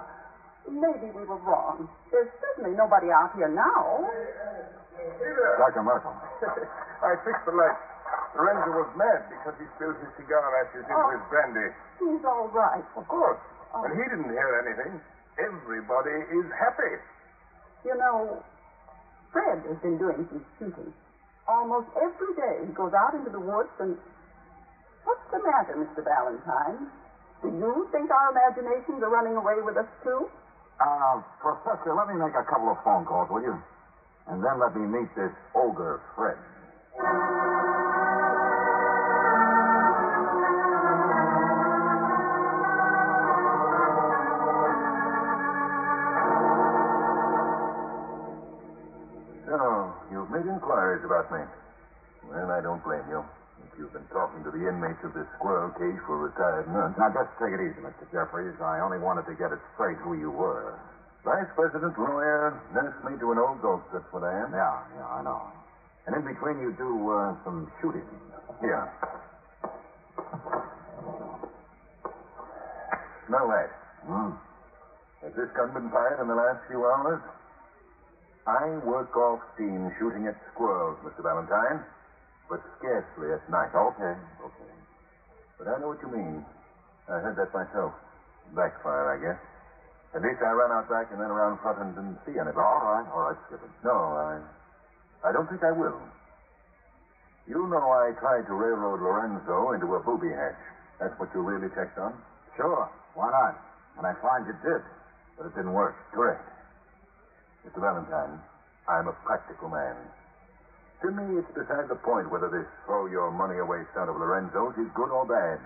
maybe 0.65 1.13
we 1.13 1.21
were 1.29 1.37
wrong. 1.45 1.85
There's 2.09 2.29
certainly 2.41 2.73
nobody 2.73 3.13
out 3.13 3.29
here 3.37 3.47
now. 3.49 4.09
Hey 4.97 5.21
there. 5.21 5.55
Dr. 5.61 5.83
Merkel. 5.85 6.09
I 7.05 7.13
fixed 7.21 7.45
the 7.45 7.53
lights. 7.53 7.77
Lorenzo 8.33 8.71
was 8.73 8.89
mad 8.97 9.29
because 9.29 9.53
he 9.61 9.65
spilled 9.77 9.95
his 10.01 10.09
cigar 10.17 10.41
ashes 10.65 10.83
into 10.83 10.97
Oh. 10.97 11.13
his 11.13 11.21
brandy. 11.29 11.69
He's 12.01 12.25
all 12.25 12.49
right. 12.49 12.83
Of 12.97 13.07
course. 13.07 13.37
Oh. 13.73 13.85
But 13.85 13.91
he 13.93 14.03
didn't 14.09 14.27
hear 14.33 14.49
anything. 14.65 14.99
Everybody 15.37 16.15
is 16.33 16.47
happy. 16.57 16.97
You 17.85 17.95
know, 18.01 18.41
Fred 19.35 19.67
has 19.67 19.75
been 19.83 19.99
doing 19.99 20.23
some 20.31 20.39
shooting. 20.55 20.95
Almost 21.43 21.91
every 21.99 22.31
day 22.39 22.63
he 22.63 22.71
goes 22.71 22.95
out 22.95 23.11
into 23.13 23.29
the 23.29 23.39
woods 23.43 23.67
and. 23.83 23.99
What's 25.03 25.27
the 25.29 25.43
matter, 25.43 25.75
Mr. 25.75 25.99
Valentine? 26.07 26.87
Do 27.43 27.51
you 27.51 27.85
think 27.91 28.09
our 28.09 28.31
imaginations 28.31 29.03
are 29.03 29.11
running 29.11 29.35
away 29.35 29.59
with 29.59 29.75
us, 29.75 29.85
too? 30.07 30.25
Uh, 30.79 31.19
Professor, 31.43 31.93
let 31.93 32.07
me 32.07 32.15
make 32.15 32.33
a 32.33 32.47
couple 32.47 32.71
of 32.71 32.77
phone 32.83 33.03
calls, 33.05 33.27
will 33.29 33.43
you? 33.43 33.59
And 34.27 34.41
then 34.41 34.57
let 34.57 34.73
me 34.73 34.87
meet 34.87 35.11
this 35.15 35.31
ogre, 35.53 35.99
Fred. 36.15 36.39
Inquiries 50.85 51.05
about 51.05 51.25
me. 51.33 51.41
Well, 52.29 52.51
I 52.53 52.61
don't 52.61 52.83
blame 52.85 53.05
you. 53.09 53.25
If 53.65 53.79
you've 53.79 53.93
been 53.93 54.05
talking 54.13 54.43
to 54.45 54.51
the 54.53 54.69
inmates 54.69 55.01
of 55.01 55.17
this 55.17 55.25
squirrel 55.37 55.73
cage 55.73 55.97
for 56.05 56.21
retired 56.21 56.69
nuns. 56.69 56.93
Now, 56.97 57.09
just 57.09 57.33
take 57.41 57.57
it 57.57 57.61
easy, 57.61 57.81
Mr. 57.81 58.05
Jeffries. 58.13 58.53
I 58.61 58.79
only 58.85 59.01
wanted 59.01 59.25
to 59.25 59.33
get 59.33 59.49
it 59.51 59.57
straight 59.73 59.97
who 60.05 60.13
you 60.13 60.29
were. 60.29 60.77
Vice 61.25 61.49
president, 61.57 61.97
lawyer, 61.97 62.53
nurse 62.69 62.93
me 63.01 63.17
to 63.17 63.31
an 63.33 63.39
old 63.41 63.61
ghost, 63.61 63.81
that's 63.89 64.05
what 64.13 64.21
I 64.21 64.45
am. 64.45 64.53
Yeah, 64.53 64.77
yeah, 64.93 65.07
I 65.09 65.23
know. 65.25 65.41
And 66.05 66.13
in 66.13 66.21
between, 66.21 66.61
you 66.61 66.69
do 66.77 67.09
uh, 67.09 67.33
some 67.41 67.65
shooting. 67.81 68.05
Yeah. 68.61 68.85
Smell 73.25 73.47
that. 73.49 73.69
Hmm? 74.05 74.37
Has 75.25 75.33
this 75.33 75.49
gun 75.57 75.73
been 75.73 75.89
fired 75.89 76.21
in 76.21 76.27
the 76.29 76.37
last 76.37 76.61
few 76.69 76.85
hours? 76.85 77.17
I 78.45 78.77
work 78.85 79.09
off 79.17 79.41
steam 79.55 79.89
shooting 79.97 80.27
at 80.29 80.37
squirrels, 80.53 80.97
Mr. 81.01 81.25
Valentine, 81.25 81.81
but 82.49 82.61
scarcely 82.77 83.33
at 83.33 83.41
night. 83.49 83.73
Okay, 83.73 84.13
okay. 84.45 84.73
But 85.57 85.67
I 85.67 85.81
know 85.81 85.89
what 85.89 86.01
you 86.01 86.09
mean. 86.13 86.45
I 87.09 87.17
heard 87.25 87.35
that 87.37 87.49
myself. 87.53 87.93
Backfire, 88.53 89.09
I 89.09 89.17
guess. 89.17 89.39
At 90.13 90.21
least 90.21 90.39
I 90.45 90.53
ran 90.53 90.71
out 90.71 90.87
back 90.87 91.09
and 91.11 91.19
then 91.19 91.33
around 91.33 91.57
front 91.59 91.81
and 91.81 91.95
didn't 91.97 92.21
see 92.25 92.37
anything. 92.37 92.61
All 92.61 92.85
right, 92.85 93.07
all 93.09 93.33
right, 93.33 93.39
Skipper. 93.49 93.67
No, 93.83 93.97
I. 94.13 94.39
I 95.27 95.31
don't 95.33 95.49
think 95.49 95.63
I 95.63 95.73
will. 95.73 95.97
You 97.49 97.65
know 97.67 97.89
I 97.91 98.13
tried 98.21 98.45
to 98.45 98.53
railroad 98.53 99.01
Lorenzo 99.01 99.73
into 99.73 99.93
a 99.95 99.99
booby 99.99 100.29
hatch. 100.29 100.61
That's 100.99 101.13
what 101.19 101.29
you 101.33 101.41
really 101.41 101.67
checked 101.73 101.97
on? 101.97 102.13
Sure, 102.57 102.89
why 103.13 103.29
not? 103.29 103.57
And 103.97 104.05
I 104.05 104.13
find 104.21 104.45
you 104.45 104.53
did, 104.61 104.81
but 105.37 105.45
it 105.47 105.55
didn't 105.55 105.73
work. 105.73 105.95
Correct. 106.13 106.41
Mr. 107.75 107.81
Valentine, 107.83 108.39
I'm 108.87 109.07
a 109.07 109.15
practical 109.27 109.67
man. 109.67 109.95
To 111.03 111.11
me, 111.11 111.39
it's 111.39 111.51
beside 111.51 111.91
the 111.91 111.99
point 112.07 112.31
whether 112.31 112.47
this 112.47 112.63
throw 112.87 113.05
your 113.05 113.31
money 113.31 113.59
away 113.59 113.83
stunt 113.91 114.09
of 114.09 114.15
Lorenzo's 114.15 114.79
is 114.79 114.87
good 114.95 115.11
or 115.11 115.27
bad. 115.27 115.59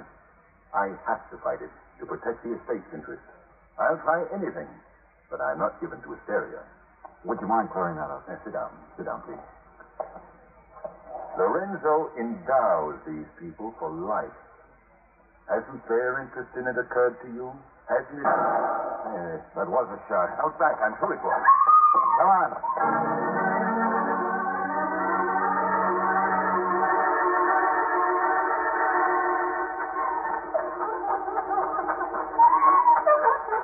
I 0.74 0.90
have 1.06 1.22
to 1.30 1.38
fight 1.46 1.62
it 1.62 1.70
to 2.02 2.10
protect 2.10 2.42
the 2.42 2.58
estate's 2.58 2.90
interests. 2.98 3.30
I'll 3.78 4.02
try 4.02 4.26
anything, 4.34 4.66
but 5.30 5.38
I'm 5.38 5.60
not 5.60 5.80
given 5.80 6.02
to 6.02 6.18
hysteria. 6.18 6.66
Would 7.26 7.38
you 7.42 7.48
mind 7.48 7.70
clearing 7.70 8.02
that 8.02 8.10
up? 8.10 8.26
Now, 8.26 8.42
sit 8.42 8.54
down. 8.54 8.74
Sit 8.98 9.06
down, 9.06 9.22
please. 9.30 9.46
Lorenzo 11.38 12.10
endows 12.18 12.98
these 13.06 13.30
people 13.38 13.70
for 13.78 13.94
life. 13.94 14.34
Hasn't 15.46 15.86
their 15.88 16.26
interest 16.26 16.50
in 16.58 16.66
it 16.66 16.74
occurred 16.74 17.22
to 17.22 17.28
you? 17.30 17.54
Hasn't 17.86 18.18
it? 18.18 18.26
Yes, 18.26 19.46
that 19.54 19.70
was 19.70 19.86
a 19.94 20.00
shot. 20.10 20.34
Out 20.42 20.58
back, 20.58 20.74
I'm 20.82 20.98
sure 20.98 21.14
it 21.14 21.22
was. 21.22 21.69
Come 22.20 22.28
on. 22.28 22.52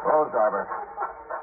Rose 0.07 0.31
Arbor. 0.39 0.63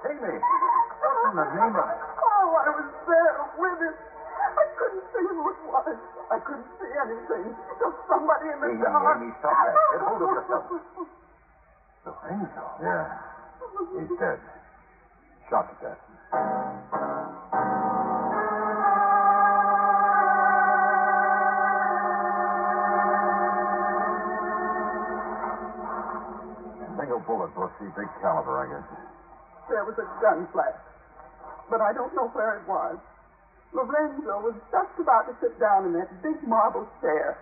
Amy, 0.08 0.24
what 0.24 1.28
in 1.28 1.36
the 1.36 1.44
name 1.52 1.76
of... 1.76 1.84
Oh, 1.84 2.56
I 2.56 2.70
was 2.80 2.88
there 3.04 3.44
with 3.60 3.76
it. 3.84 3.92
I 3.92 4.64
couldn't 4.80 5.04
see 5.12 5.20
who 5.28 5.52
it 5.52 5.60
was. 5.68 5.96
I 6.32 6.38
couldn't 6.40 6.64
see 6.80 6.92
anything. 6.96 7.52
Just 7.76 7.96
somebody 8.08 8.48
in 8.48 8.56
the 8.56 8.72
Amy, 8.72 8.80
dark. 8.88 9.20
Amy, 9.20 9.36
stop 9.36 9.52
that. 9.52 9.76
Get 9.76 10.00
hold 10.00 10.22
of 10.24 10.32
yourself. 10.32 10.64
Lorenzo? 12.08 12.64
Yeah, 12.80 13.04
he's 14.00 14.16
dead. 14.16 14.40
Shot 15.52 15.68
to 15.68 15.76
death. 15.84 16.00
Single 27.22 27.46
bullet, 27.46 27.54
Brooksy. 27.54 27.86
Big 27.94 28.10
caliber, 28.20 28.58
I 28.58 28.66
guess. 28.66 28.86
There 29.70 29.84
was 29.86 29.94
a 29.98 30.06
gun 30.20 30.48
flash, 30.50 30.74
but 31.70 31.80
I 31.80 31.94
don't 31.94 32.10
know 32.18 32.26
where 32.34 32.58
it 32.58 32.66
was. 32.66 32.98
Lorenzo 33.72 34.42
was 34.42 34.58
just 34.74 34.92
about 34.98 35.30
to 35.30 35.34
sit 35.40 35.54
down 35.62 35.86
in 35.86 35.92
that 35.96 36.10
big 36.22 36.36
marble 36.44 36.84
chair. 37.00 37.38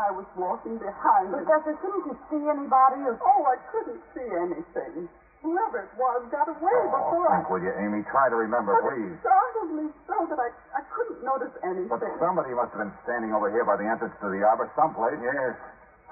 I 0.00 0.10
was 0.10 0.24
walking 0.34 0.78
behind 0.80 1.28
him. 1.34 1.44
Professor, 1.44 1.76
couldn't 1.78 2.06
you 2.08 2.16
see 2.30 2.42
anybody 2.48 3.04
or 3.04 3.18
Oh, 3.20 3.44
I 3.46 3.58
couldn't 3.70 4.00
see 4.16 4.26
anything. 4.26 5.06
Whoever 5.42 5.86
it 5.86 5.92
was 5.94 6.26
got 6.34 6.48
away 6.50 6.74
Oh, 6.82 6.90
before 6.90 7.30
I... 7.30 7.38
think, 7.38 7.50
will 7.50 7.62
you, 7.62 7.70
Amy? 7.78 8.02
Try 8.10 8.26
to 8.26 8.34
remember, 8.34 8.74
But 8.74 8.90
please. 8.90 9.12
it 9.14 9.22
startled 9.22 9.70
me 9.76 9.86
so 10.10 10.26
that 10.26 10.38
I, 10.40 10.50
I 10.74 10.82
couldn't 10.90 11.22
notice 11.22 11.54
anything. 11.62 11.86
But 11.94 12.02
somebody 12.18 12.50
must 12.58 12.74
have 12.74 12.82
been 12.82 12.94
standing 13.06 13.30
over 13.30 13.46
here 13.54 13.62
by 13.62 13.78
the 13.78 13.86
entrance 13.86 14.14
to 14.18 14.30
the 14.34 14.42
arbor 14.42 14.66
someplace. 14.74 15.18
Yes. 15.22 15.54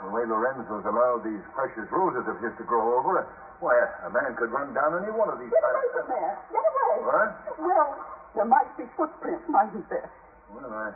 The 0.02 0.12
way 0.12 0.28
Lorenzo's 0.28 0.84
allowed 0.84 1.24
these 1.24 1.40
precious 1.56 1.88
roses 1.88 2.28
of 2.28 2.36
his 2.44 2.52
to 2.60 2.64
grow 2.68 3.00
over. 3.00 3.24
Why, 3.64 3.72
a 4.04 4.10
man 4.12 4.36
could 4.36 4.52
run 4.52 4.76
down 4.76 5.00
any 5.00 5.08
one 5.08 5.32
of 5.32 5.40
these 5.40 5.48
Get 5.48 5.64
away 5.64 5.88
from 5.96 6.06
there. 6.12 6.32
Get 6.52 6.60
away. 6.60 6.96
What? 7.00 7.30
Well, 7.56 7.88
there 8.36 8.44
might 8.44 8.68
be 8.76 8.84
footprints, 8.92 9.48
mightn't 9.48 9.88
there? 9.88 10.12
Well, 10.52 10.68
I, 10.68 10.92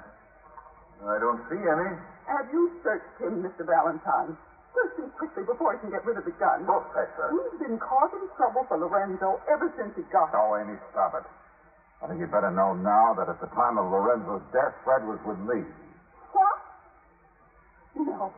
I 1.09 1.17
don't 1.17 1.41
see 1.49 1.57
any. 1.57 1.97
Have 2.29 2.53
you 2.53 2.77
searched 2.85 3.17
him, 3.17 3.41
Mr. 3.41 3.65
Valentine? 3.65 4.37
Search 4.77 4.95
him 5.01 5.11
quickly 5.17 5.49
before 5.49 5.73
he 5.75 5.79
can 5.81 5.91
get 5.91 6.05
rid 6.05 6.21
of 6.21 6.29
the 6.29 6.37
gun. 6.37 6.69
Oh, 6.69 6.85
Professor. 6.93 7.33
He's 7.33 7.59
been 7.65 7.81
causing 7.81 8.29
trouble 8.37 8.69
for 8.69 8.77
Lorenzo 8.77 9.41
ever 9.49 9.73
since 9.81 9.97
he 9.97 10.05
got 10.13 10.29
here. 10.31 10.39
No, 10.39 10.61
Amy, 10.61 10.77
stop 10.93 11.17
it. 11.17 11.25
I 12.05 12.07
think 12.07 12.21
you'd 12.21 12.31
better 12.31 12.53
know 12.53 12.77
now 12.77 13.17
that 13.17 13.29
at 13.29 13.41
the 13.41 13.49
time 13.57 13.81
of 13.81 13.91
Lorenzo's 13.91 14.45
death, 14.53 14.77
Fred 14.85 15.09
was 15.09 15.19
with 15.25 15.41
me. 15.41 15.65
What? 16.37 16.61
No. 17.97 18.33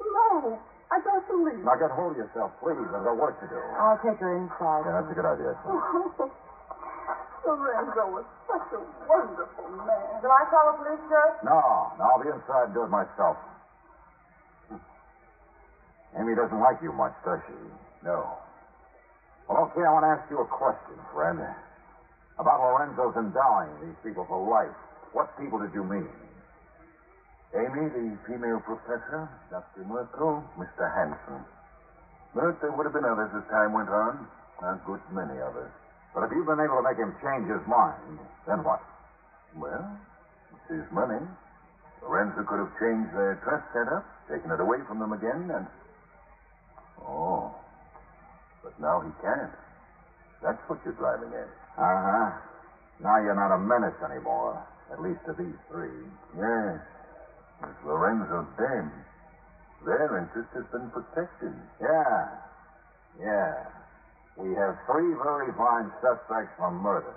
No. 0.00 0.58
I 0.86 1.00
don't 1.02 1.26
believe 1.26 1.64
Now 1.66 1.74
get 1.74 1.90
hold 1.90 2.12
of 2.14 2.18
yourself, 2.18 2.52
please. 2.62 2.78
I've 2.94 3.02
got 3.02 3.16
work 3.18 3.34
to 3.42 3.46
do. 3.50 3.58
I'll 3.58 3.98
take 3.98 4.22
her 4.22 4.32
inside. 4.38 4.86
Yeah, 4.86 5.02
that's 5.02 5.10
a 5.10 5.16
good 5.18 5.26
idea, 5.26 5.50
son. 5.66 6.30
Lorenzo 7.46 8.10
was 8.10 8.26
such 8.50 8.74
a 8.74 8.80
wonderful 9.06 9.66
man. 9.86 10.18
Shall 10.22 10.34
I 10.34 10.42
call 10.50 10.64
the 10.70 10.74
police, 10.82 11.02
sir? 11.10 11.26
No, 11.46 11.90
no, 11.98 12.02
I'll 12.02 12.22
be 12.22 12.30
inside 12.30 12.70
and 12.70 12.74
do 12.74 12.82
it 12.82 12.90
myself. 12.90 13.36
Hmm. 14.70 14.82
Amy 16.18 16.34
doesn't 16.34 16.58
like 16.58 16.78
you 16.82 16.90
much, 16.92 17.14
does 17.24 17.38
she? 17.46 17.54
No. 18.02 18.38
Well, 19.48 19.70
okay, 19.70 19.86
I 19.86 19.90
want 19.94 20.02
to 20.06 20.10
ask 20.18 20.26
you 20.30 20.40
a 20.42 20.46
question, 20.46 20.98
friend. 21.14 21.38
About 22.38 22.60
Lorenzo's 22.60 23.14
endowing 23.16 23.70
these 23.80 23.94
people 24.02 24.26
for 24.26 24.42
life. 24.42 24.74
What 25.12 25.30
people 25.38 25.58
did 25.58 25.72
you 25.72 25.84
mean? 25.84 26.10
Amy, 27.56 27.88
the 27.88 28.06
female 28.28 28.60
professor, 28.60 29.28
Dr. 29.50 29.84
Merkel, 29.88 30.44
Mr. 30.60 30.84
Hanson. 30.92 31.40
But 32.34 32.60
there 32.60 32.70
would 32.70 32.84
have 32.84 32.92
been 32.92 33.08
others 33.08 33.32
as 33.32 33.44
time 33.48 33.72
went 33.72 33.88
on. 33.88 34.28
A 34.60 34.76
good 34.84 35.00
many 35.12 35.40
others. 35.40 35.72
But 36.14 36.24
if 36.24 36.30
you've 36.32 36.48
been 36.48 36.60
able 36.60 36.80
to 36.80 36.84
make 36.84 36.96
him 36.96 37.12
change 37.20 37.48
his 37.48 37.60
mind, 37.68 38.20
then 38.48 38.64
what? 38.64 38.80
Well, 39.56 39.84
it's 40.52 40.80
his 40.80 40.88
money. 40.92 41.20
Lorenzo 42.02 42.44
could 42.44 42.60
have 42.60 42.72
changed 42.80 43.12
their 43.12 43.40
trust 43.44 43.64
setup, 43.72 44.04
taken 44.28 44.50
it 44.50 44.60
away 44.60 44.78
from 44.88 44.98
them 44.98 45.12
again, 45.12 45.48
and. 45.48 45.66
Oh. 47.04 47.52
But 48.62 48.78
now 48.80 49.00
he 49.00 49.12
can't. 49.20 49.52
That's 50.42 50.60
what 50.68 50.80
you're 50.84 50.96
driving 50.96 51.32
at. 51.32 51.48
Uh 51.76 52.00
huh. 52.04 52.30
Now 53.00 53.16
you're 53.20 53.36
not 53.36 53.52
a 53.52 53.58
menace 53.58 53.96
anymore. 54.04 54.60
At 54.92 55.02
least 55.02 55.20
to 55.26 55.32
these 55.36 55.56
three. 55.68 56.04
Yes. 56.36 56.80
With 57.62 57.76
Lorenzo 57.86 58.46
dead, 58.58 58.90
their 59.84 60.18
interest 60.18 60.48
has 60.54 60.64
been 60.72 60.90
protected. 60.90 61.52
Yeah. 61.80 62.28
Yeah. 63.20 63.54
We 64.36 64.54
have 64.54 64.76
three 64.86 65.14
very 65.14 65.52
fine 65.56 65.90
suspects 66.02 66.52
for 66.58 66.70
murder. 66.70 67.14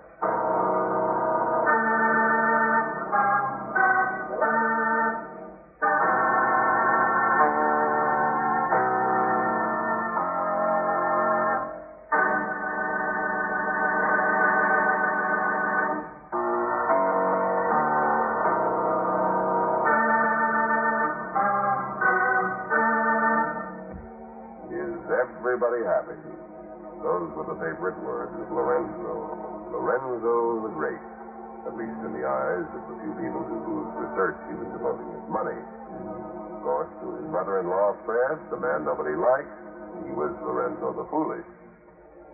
Those 26.00 27.28
were 27.36 27.44
the 27.44 27.60
favorite 27.60 28.00
words 28.08 28.32
of 28.40 28.48
Lorenzo. 28.56 29.68
Lorenzo 29.68 30.64
the 30.64 30.72
Great. 30.72 31.04
At 31.68 31.76
least 31.76 32.00
in 32.08 32.16
the 32.16 32.24
eyes 32.24 32.68
of 32.72 32.82
the 32.88 32.96
few 33.04 33.14
people 33.20 33.44
to 33.44 33.56
whose 33.68 33.90
research 34.00 34.40
he 34.48 34.56
was 34.56 34.70
devoting 34.72 35.12
his 35.12 35.28
money. 35.28 35.60
Of 36.56 36.64
course, 36.64 36.92
to 37.04 37.08
his 37.20 37.28
mother-in-law, 37.28 38.00
Fred, 38.08 38.40
the 38.48 38.60
man 38.64 38.88
nobody 38.88 39.12
liked, 39.12 39.52
he 40.08 40.12
was 40.16 40.32
Lorenzo 40.40 40.96
the 40.96 41.08
Foolish. 41.12 41.48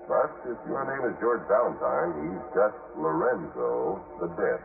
But 0.05 0.29
if 0.45 0.61
your 0.69 0.85
name 0.85 1.09
is 1.09 1.17
George 1.17 1.41
Valentine, 1.49 2.13
he's 2.21 2.43
just 2.53 2.77
Lorenzo 3.01 3.97
the 4.21 4.29
Dead. 4.37 4.61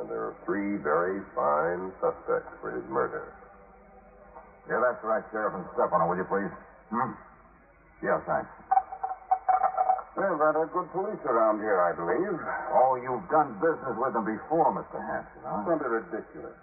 And 0.00 0.08
there 0.08 0.32
are 0.32 0.36
three 0.48 0.80
very 0.80 1.20
fine 1.36 1.92
suspects 2.00 2.56
for 2.64 2.72
his 2.72 2.84
murder. 2.88 3.36
Yeah, 4.64 4.80
that's 4.80 5.04
right, 5.04 5.24
Sheriff 5.28 5.60
and 5.60 5.64
Stefano, 5.76 6.08
will 6.08 6.16
you 6.16 6.24
please? 6.24 6.52
Hmm? 6.88 7.12
Yeah, 8.02 8.16
thanks. 8.24 8.48
Well, 10.16 10.36
a 10.36 10.66
good 10.72 10.88
police 10.92 11.20
around 11.24 11.60
here, 11.60 11.80
I 11.80 11.92
believe. 11.96 12.36
Oh, 12.76 12.96
you've 12.96 13.24
done 13.32 13.56
business 13.60 13.96
with 13.96 14.12
them 14.12 14.24
before, 14.24 14.72
Mr. 14.72 15.00
Hanson, 15.00 15.40
huh? 15.44 15.64
Isn't 15.64 15.80
it 15.80 15.88
ridiculous? 15.88 16.58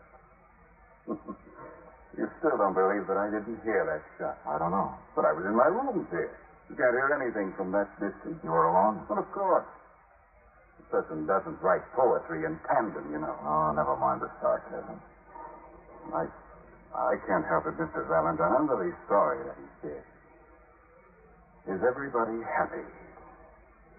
you 2.18 2.26
still 2.38 2.58
don't 2.58 2.74
believe 2.78 3.08
that 3.08 3.18
I 3.18 3.30
didn't 3.34 3.58
hear 3.66 3.82
that 3.86 4.02
shot. 4.18 4.38
I 4.46 4.58
don't 4.58 4.72
know. 4.74 4.94
But 5.16 5.26
I 5.26 5.32
was 5.34 5.46
in 5.46 5.56
my 5.56 5.70
rooms 5.70 6.06
here. 6.12 6.30
You 6.70 6.76
can't 6.76 6.94
hear 6.94 7.10
anything 7.18 7.54
from 7.58 7.72
that 7.72 7.88
distance. 7.98 8.38
You 8.44 8.52
were 8.52 8.68
alone? 8.70 9.02
Well, 9.10 9.18
of 9.20 9.30
course. 9.32 9.66
A 10.78 10.84
person 10.92 11.26
doesn't 11.26 11.58
write 11.62 11.82
poetry 11.96 12.46
in 12.46 12.60
tandem, 12.68 13.10
you 13.12 13.20
know. 13.20 13.34
Oh, 13.42 13.72
never 13.74 13.96
mind 13.96 14.22
the 14.22 14.30
sarcasm. 14.42 15.00
I, 16.14 16.26
I 16.94 17.14
can't 17.26 17.46
help 17.46 17.66
it, 17.66 17.78
Mr. 17.78 18.06
Valentine. 18.08 18.54
I'm 18.54 18.70
really 18.70 18.94
sorry 19.08 19.42
that 19.46 19.56
he's 19.58 19.92
dead. 19.92 20.04
Is 21.68 21.84
everybody 21.84 22.40
happy? 22.48 22.86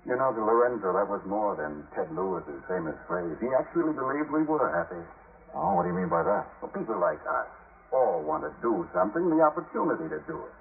You 0.09 0.16
know, 0.16 0.33
to 0.33 0.40
Lorenzo, 0.40 0.96
that 0.96 1.04
was 1.04 1.20
more 1.28 1.52
than 1.52 1.85
Ted 1.92 2.09
Lewis's 2.16 2.64
famous 2.64 2.96
phrase. 3.04 3.37
He 3.44 3.52
actually 3.52 3.92
believed 3.92 4.33
we 4.33 4.40
were 4.48 4.72
happy. 4.72 5.04
Oh, 5.52 5.76
what 5.76 5.85
do 5.85 5.92
you 5.92 5.98
mean 6.00 6.09
by 6.09 6.24
that? 6.24 6.48
Well, 6.64 6.72
people 6.72 6.96
like 6.96 7.20
us 7.28 7.48
all 7.92 8.24
want 8.24 8.44
to 8.44 8.52
do 8.64 8.88
something, 8.96 9.20
the 9.28 9.44
opportunity 9.44 10.09
to 10.09 10.20
do 10.24 10.40
it. 10.48 10.54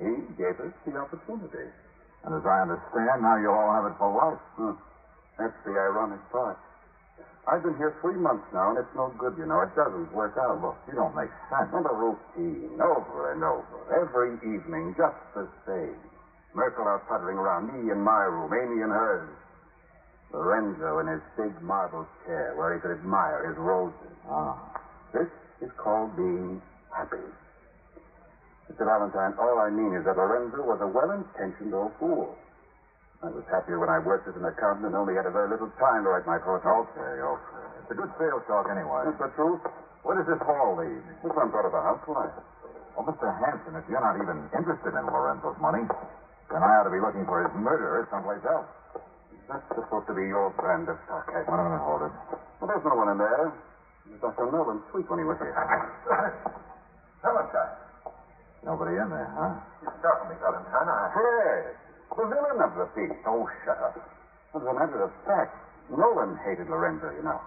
He 0.00 0.12
gave 0.40 0.56
us 0.64 0.72
the 0.88 0.96
opportunity. 0.96 1.68
And 2.24 2.32
as 2.32 2.44
I 2.44 2.64
understand, 2.64 3.20
now 3.20 3.36
you'll 3.36 3.56
all 3.56 3.76
have 3.76 3.92
it 3.92 3.96
for 4.00 4.08
life. 4.08 4.40
Hmm. 4.56 4.76
That's 5.36 5.56
the 5.68 5.76
ironic 5.76 6.20
part. 6.32 6.56
I've 7.48 7.62
been 7.64 7.76
here 7.76 7.96
three 8.00 8.16
months 8.16 8.44
now, 8.52 8.72
and 8.72 8.78
it's 8.80 8.94
no 8.96 9.12
good, 9.20 9.36
you 9.36 9.44
know. 9.44 9.60
It 9.60 9.76
doesn't 9.76 10.12
work 10.12 10.36
out. 10.40 10.60
Look, 10.60 10.76
you 10.88 10.96
don't 10.96 11.16
make 11.16 11.32
sense. 11.52 11.68
And 11.72 11.84
the 11.84 11.92
routine, 11.92 12.80
over 12.80 13.32
and 13.32 13.44
over, 13.44 13.76
every 13.92 14.36
evening, 14.40 14.96
just 14.96 15.20
the 15.36 15.48
same. 15.68 16.09
Merkel 16.54 16.86
out 16.88 17.06
puttering 17.08 17.38
around, 17.38 17.70
me 17.70 17.90
in 17.90 18.00
my 18.00 18.24
room, 18.26 18.50
Amy 18.50 18.82
in 18.82 18.90
hers. 18.90 19.30
Lorenzo 20.32 20.98
in 20.98 21.06
his 21.06 21.22
big 21.36 21.54
marble 21.62 22.06
chair 22.26 22.54
where 22.54 22.74
he 22.74 22.80
could 22.80 22.94
admire 22.94 23.50
his 23.50 23.58
roses. 23.58 24.14
Ah. 24.30 24.58
This 25.12 25.26
is 25.60 25.70
called 25.76 26.14
being 26.14 26.62
happy. 26.94 27.22
Mr. 28.70 28.86
Valentine, 28.86 29.34
all 29.42 29.58
I 29.58 29.70
mean 29.70 29.98
is 29.98 30.06
that 30.06 30.14
Lorenzo 30.14 30.62
was 30.62 30.78
a 30.78 30.86
well-intentioned 30.86 31.74
old 31.74 31.90
fool. 31.98 32.38
I 33.20 33.28
was 33.28 33.44
happier 33.50 33.82
when 33.82 33.90
I 33.90 33.98
worked 33.98 34.30
as 34.30 34.36
an 34.38 34.46
accountant 34.46 34.86
and 34.86 34.94
only 34.94 35.18
had 35.18 35.26
a 35.26 35.34
very 35.34 35.50
little 35.50 35.68
time 35.82 36.06
to 36.06 36.14
write 36.14 36.24
my 36.24 36.38
fortune. 36.40 36.70
Okay, 36.70 37.14
okay. 37.20 37.64
It's 37.82 37.90
a 37.90 37.98
good 37.98 38.08
sales 38.16 38.40
talk 38.46 38.70
anyway. 38.70 39.10
That's 39.10 39.18
the 39.18 39.34
truth. 39.34 39.60
Where 40.06 40.16
does 40.16 40.30
this 40.30 40.40
hall 40.40 40.78
lead? 40.78 41.02
The 41.20 41.28
front 41.34 41.52
part 41.52 41.66
of 41.66 41.74
the 41.74 41.82
house, 41.82 42.00
why? 42.06 42.30
Well, 42.96 43.04
Mr. 43.04 43.28
Hanson, 43.28 43.76
if 43.76 43.84
you're 43.90 44.00
not 44.00 44.16
even 44.16 44.48
interested 44.56 44.96
in 44.96 45.04
Lorenzo's 45.04 45.58
money, 45.60 45.84
then 46.50 46.60
I 46.62 46.82
ought 46.82 46.86
to 46.86 46.94
be 46.94 47.00
looking 47.00 47.24
for 47.24 47.46
his 47.46 47.52
murderer 47.54 48.06
someplace 48.10 48.42
else. 48.44 48.66
That's 49.46 49.66
supposed 49.74 50.06
to 50.06 50.14
be 50.14 50.26
your 50.30 50.50
brand 50.54 50.86
of 50.86 50.98
sarcasm. 51.10 51.50
Wait 51.50 51.58
a 51.58 51.64
minute, 51.66 51.82
hold 51.82 52.06
it. 52.06 52.14
Well, 52.58 52.70
there's 52.70 52.86
no 52.86 52.94
one 52.94 53.10
in 53.10 53.18
there. 53.18 53.50
Dr. 54.22 54.50
Nolan 54.50 54.82
sweet 54.90 55.06
when 55.10 55.22
he 55.22 55.26
was 55.26 55.38
here. 55.38 55.54
Valentine. 57.22 57.74
Nobody 58.62 58.94
in 58.98 59.08
there, 59.08 59.30
huh? 59.34 59.54
You 59.82 59.88
startled 59.98 60.28
me, 60.30 60.36
Valentine. 60.42 60.88
I... 60.90 61.10
Fred, 61.14 61.74
the 62.14 62.26
villain 62.26 62.58
of 62.60 62.72
the 62.76 62.86
piece. 62.92 63.16
Oh, 63.24 63.48
shut 63.64 63.78
up. 63.80 63.96
As 64.54 64.62
a 64.62 64.74
matter 64.74 65.06
of 65.06 65.12
fact, 65.24 65.54
Nolan 65.88 66.36
hated 66.44 66.68
Lorenzo, 66.68 67.10
you 67.14 67.22
know. 67.22 67.40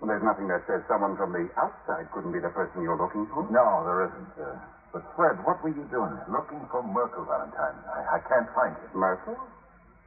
Well, 0.00 0.08
there's 0.08 0.24
nothing 0.24 0.48
that 0.48 0.64
says 0.66 0.80
someone 0.88 1.16
from 1.16 1.32
the 1.36 1.48
outside 1.60 2.08
couldn't 2.12 2.32
be 2.32 2.40
the 2.40 2.48
person 2.50 2.80
you're 2.80 2.96
looking 2.96 3.28
for. 3.28 3.44
No, 3.52 3.84
there 3.84 4.08
isn't. 4.08 4.32
Uh, 4.40 4.56
but, 4.92 5.02
Fred, 5.14 5.38
what 5.44 5.62
were 5.62 5.70
you 5.70 5.86
doing 5.90 6.10
there? 6.14 6.26
Looking 6.28 6.66
for 6.70 6.82
Merkel, 6.82 7.24
Valentine. 7.24 7.78
I, 7.94 8.16
I 8.16 8.18
can't 8.26 8.48
find 8.54 8.74
him. 8.74 8.90
Merkel? 8.94 9.38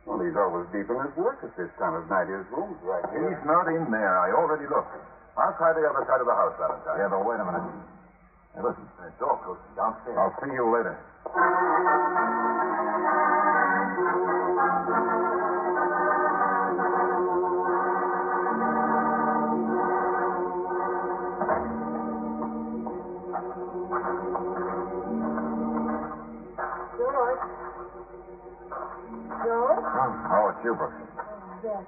Well, 0.06 0.19
he's 0.19 0.36
always 0.36 0.67
deep 0.76 0.89
in 0.91 1.00
his 1.00 1.15
work 1.15 1.39
at 1.43 1.56
this 1.56 1.72
time 1.80 1.96
of 1.96 2.10
night. 2.12 2.28
His 2.28 2.43
room's 2.52 2.76
right 2.84 3.04
here. 3.12 3.24
He's 3.32 3.43
not 3.48 3.67
in 3.72 3.88
there. 3.91 4.19
I 4.19 4.32
already 4.36 4.67
looked. 4.67 4.91
I'll 5.39 5.56
try 5.56 5.72
the 5.72 5.88
other 5.88 6.04
side 6.04 6.19
of 6.19 6.28
the 6.28 6.36
house, 6.36 6.54
Valentine. 6.60 7.00
Yeah, 7.00 7.08
but 7.08 7.24
wait 7.24 7.39
a 7.39 7.46
minute. 7.48 7.63
Hey, 8.54 8.62
listen. 8.62 8.84
The 9.00 9.10
door 9.17 9.39
closes 9.43 9.63
downstairs. 9.80 10.19
I'll 10.19 10.36
see 10.43 10.52
you 10.52 10.67
later. 10.67 11.00
Oh, 30.63 30.71
it's 30.71 30.71
you, 30.71 30.76
Brooks. 30.80 30.95
Yes. 31.63 31.84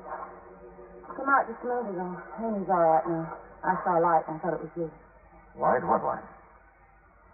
Come 1.15 1.29
out 1.31 1.47
just 1.47 1.63
a 1.63 1.67
minute 1.67 1.95
ago. 1.95 2.07
Amy's 2.43 2.67
all 2.67 2.83
right 2.83 3.07
now. 3.07 3.25
I 3.63 3.71
saw 3.87 3.95
a 3.95 4.01
light 4.03 4.27
and 4.27 4.35
I 4.35 4.39
thought 4.43 4.53
it 4.59 4.63
was 4.67 4.75
you. 4.75 4.91
Light? 5.55 5.79
What 5.87 6.03
light? 6.03 6.27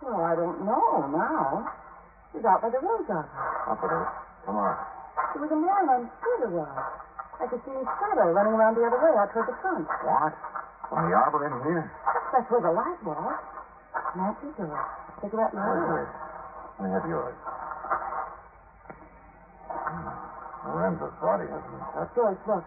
Well, 0.05 0.21
I 0.21 0.37
don't 0.37 0.61
know 0.61 1.09
now. 1.09 1.65
She's 2.29 2.45
out 2.45 2.61
by 2.61 2.69
the 2.69 2.77
rose 2.77 3.09
arbor. 3.09 3.25
Up 3.73 3.81
it 3.81 3.89
is. 3.89 4.07
Come 4.45 4.57
on. 4.57 4.77
There 5.33 5.41
was 5.41 5.51
a 5.51 5.57
man 5.57 5.85
on 5.89 6.01
ride. 6.53 6.85
I 7.41 7.45
could 7.49 7.61
see 7.65 7.73
his 7.73 7.89
shadow 7.97 8.29
running 8.37 8.53
around 8.53 8.77
the 8.77 8.85
other 8.85 9.01
way 9.01 9.13
out 9.17 9.33
toward 9.33 9.49
the 9.49 9.57
front. 9.65 9.89
What? 10.05 10.33
From 10.89 11.09
the 11.09 11.13
arbor 11.17 11.41
in 11.49 11.53
here? 11.65 11.89
That's 12.33 12.45
where 12.53 12.61
the 12.61 12.69
light 12.73 13.01
was. 13.01 13.37
Nancy, 14.13 14.53
George. 14.57 14.77
Cigarette 15.25 15.53
Where's 15.57 15.89
lighter. 15.89 16.05
yours? 16.05 16.09
Let 16.77 16.85
me 16.85 16.93
have 16.93 17.05
yours. 17.09 17.35
Lorenzo's 20.65 21.15
body 21.21 21.49
hasn't 21.49 21.71
been 21.73 21.85
touched. 21.93 22.13
George, 22.15 22.41
look. 22.45 22.65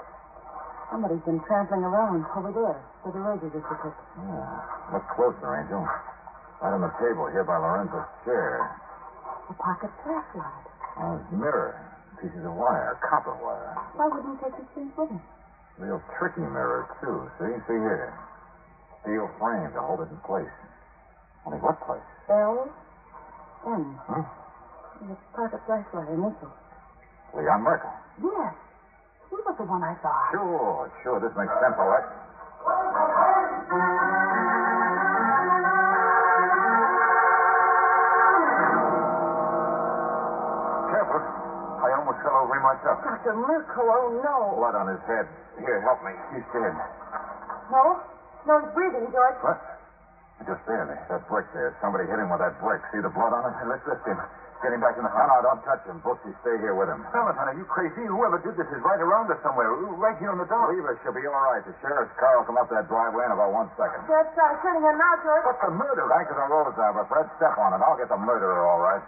Somebody's 0.90 1.22
been 1.24 1.40
trampling 1.46 1.82
around 1.82 2.26
over 2.36 2.50
there 2.52 2.78
where 3.02 3.12
the 3.14 3.22
roses 3.22 3.50
are 3.54 3.64
picked. 3.82 4.02
Yeah. 4.18 4.94
Look 4.94 5.06
closer, 5.14 5.48
Angel. 5.54 5.82
Right 6.62 6.74
on 6.74 6.82
the 6.82 6.92
table 7.02 7.26
here 7.30 7.44
by 7.44 7.58
Lorenzo's 7.58 8.06
chair. 8.24 8.62
A 9.50 9.54
pocket 9.58 9.90
flashlight. 10.02 10.64
His 10.96 11.38
mirror. 11.38 11.76
Pieces 12.22 12.44
of 12.46 12.54
wire, 12.54 12.96
copper 13.02 13.34
wire. 13.42 13.74
Why 13.98 14.06
wouldn't 14.08 14.38
he 14.38 14.44
take 14.44 14.56
these 14.56 14.70
things 14.74 14.92
with 14.96 15.10
him? 15.10 15.20
Real 15.78 16.00
tricky 16.18 16.40
mirror, 16.40 16.86
too. 17.02 17.26
See? 17.42 17.52
See 17.66 17.78
here. 17.78 18.14
Steel 19.02 19.28
frame 19.38 19.72
to 19.74 19.80
hold 19.82 20.00
it 20.00 20.08
in 20.08 20.16
place. 20.24 20.54
Only 21.44 21.58
what 21.58 21.76
place? 21.84 22.06
L. 22.30 22.70
N. 23.66 23.98
Huh? 24.08 24.24
The 25.04 25.16
pocket 25.34 25.60
flashlight 25.66 26.08
initial. 26.08 26.48
Leon 27.36 27.62
Merkel. 27.62 27.90
Yes. 28.22 28.54
He 29.30 29.36
was 29.36 29.56
the 29.58 29.64
one 29.64 29.82
I 29.82 29.94
saw. 30.02 30.14
Sure, 30.30 30.90
sure. 31.02 31.18
This 31.20 31.34
makes 31.36 31.52
sense, 31.60 31.74
all 31.78 31.90
right. 31.90 32.06
Careful. 40.90 41.20
I 41.84 41.88
almost 41.98 42.18
fell 42.22 42.36
over 42.44 42.54
him 42.56 42.64
myself. 42.64 42.96
Dr. 43.02 43.34
Merkel, 43.34 43.88
oh 43.88 44.08
no. 44.22 44.36
Blood 44.60 44.76
on 44.78 44.86
his 44.88 45.02
head. 45.08 45.26
Here, 45.58 45.80
help 45.82 46.00
me. 46.04 46.12
He's 46.34 46.46
dead. 46.52 46.74
No? 47.72 48.00
No, 48.46 48.52
he's 48.60 48.72
breathing, 48.76 49.08
George. 49.10 49.38
What? 49.42 49.58
Just 50.44 50.60
there, 50.68 50.84
That 51.08 51.24
brick 51.30 51.46
there. 51.56 51.72
Somebody 51.80 52.04
hit 52.04 52.18
him 52.20 52.28
with 52.28 52.40
that 52.42 52.60
brick. 52.60 52.82
See 52.92 53.00
the 53.00 53.08
blood 53.08 53.32
on 53.32 53.48
it? 53.48 53.54
Let's 53.64 53.86
lift 53.88 54.04
him. 54.04 54.18
Get 54.64 54.72
him 54.72 54.80
back 54.80 54.96
in 54.96 55.04
the 55.04 55.12
No, 55.12 55.20
house. 55.20 55.28
no, 55.28 55.52
don't 55.52 55.60
touch 55.68 55.84
him. 55.84 56.00
Brooksy, 56.00 56.32
stay 56.40 56.56
here 56.64 56.72
with 56.72 56.88
him. 56.88 57.04
Valentine, 57.12 57.52
are 57.52 57.58
you 57.60 57.68
crazy? 57.68 58.00
Whoever 58.08 58.40
did 58.40 58.56
this 58.56 58.64
is 58.72 58.80
right 58.80 58.96
around 58.96 59.28
us 59.28 59.36
somewhere. 59.44 59.68
Right 60.00 60.16
here 60.16 60.32
on 60.32 60.40
the 60.40 60.48
dock. 60.48 60.72
Leave 60.72 60.80
her. 60.88 60.96
She'll 61.04 61.12
be 61.12 61.20
all 61.28 61.36
right. 61.52 61.60
The 61.68 61.76
sheriff's 61.84 62.16
car 62.16 62.40
will 62.40 62.48
come 62.48 62.56
up 62.56 62.72
that 62.72 62.88
driveway 62.88 63.28
in 63.28 63.32
about 63.36 63.52
one 63.52 63.68
second. 63.76 64.08
That's 64.08 64.32
uh, 64.32 64.56
turning 64.64 64.80
him 64.80 64.96
now, 64.96 65.20
George. 65.20 65.44
What's 65.44 65.60
the 65.68 65.74
murder? 65.76 66.08
Back 66.08 66.32
to 66.32 66.34
the 66.40 66.48
road, 66.48 66.72
driver. 66.72 67.04
Fred, 67.12 67.28
step 67.36 67.60
on 67.60 67.76
it. 67.76 67.84
I'll 67.84 68.00
get 68.00 68.08
the 68.08 68.16
murderer, 68.16 68.64
all 68.64 68.80
right. 68.80 69.04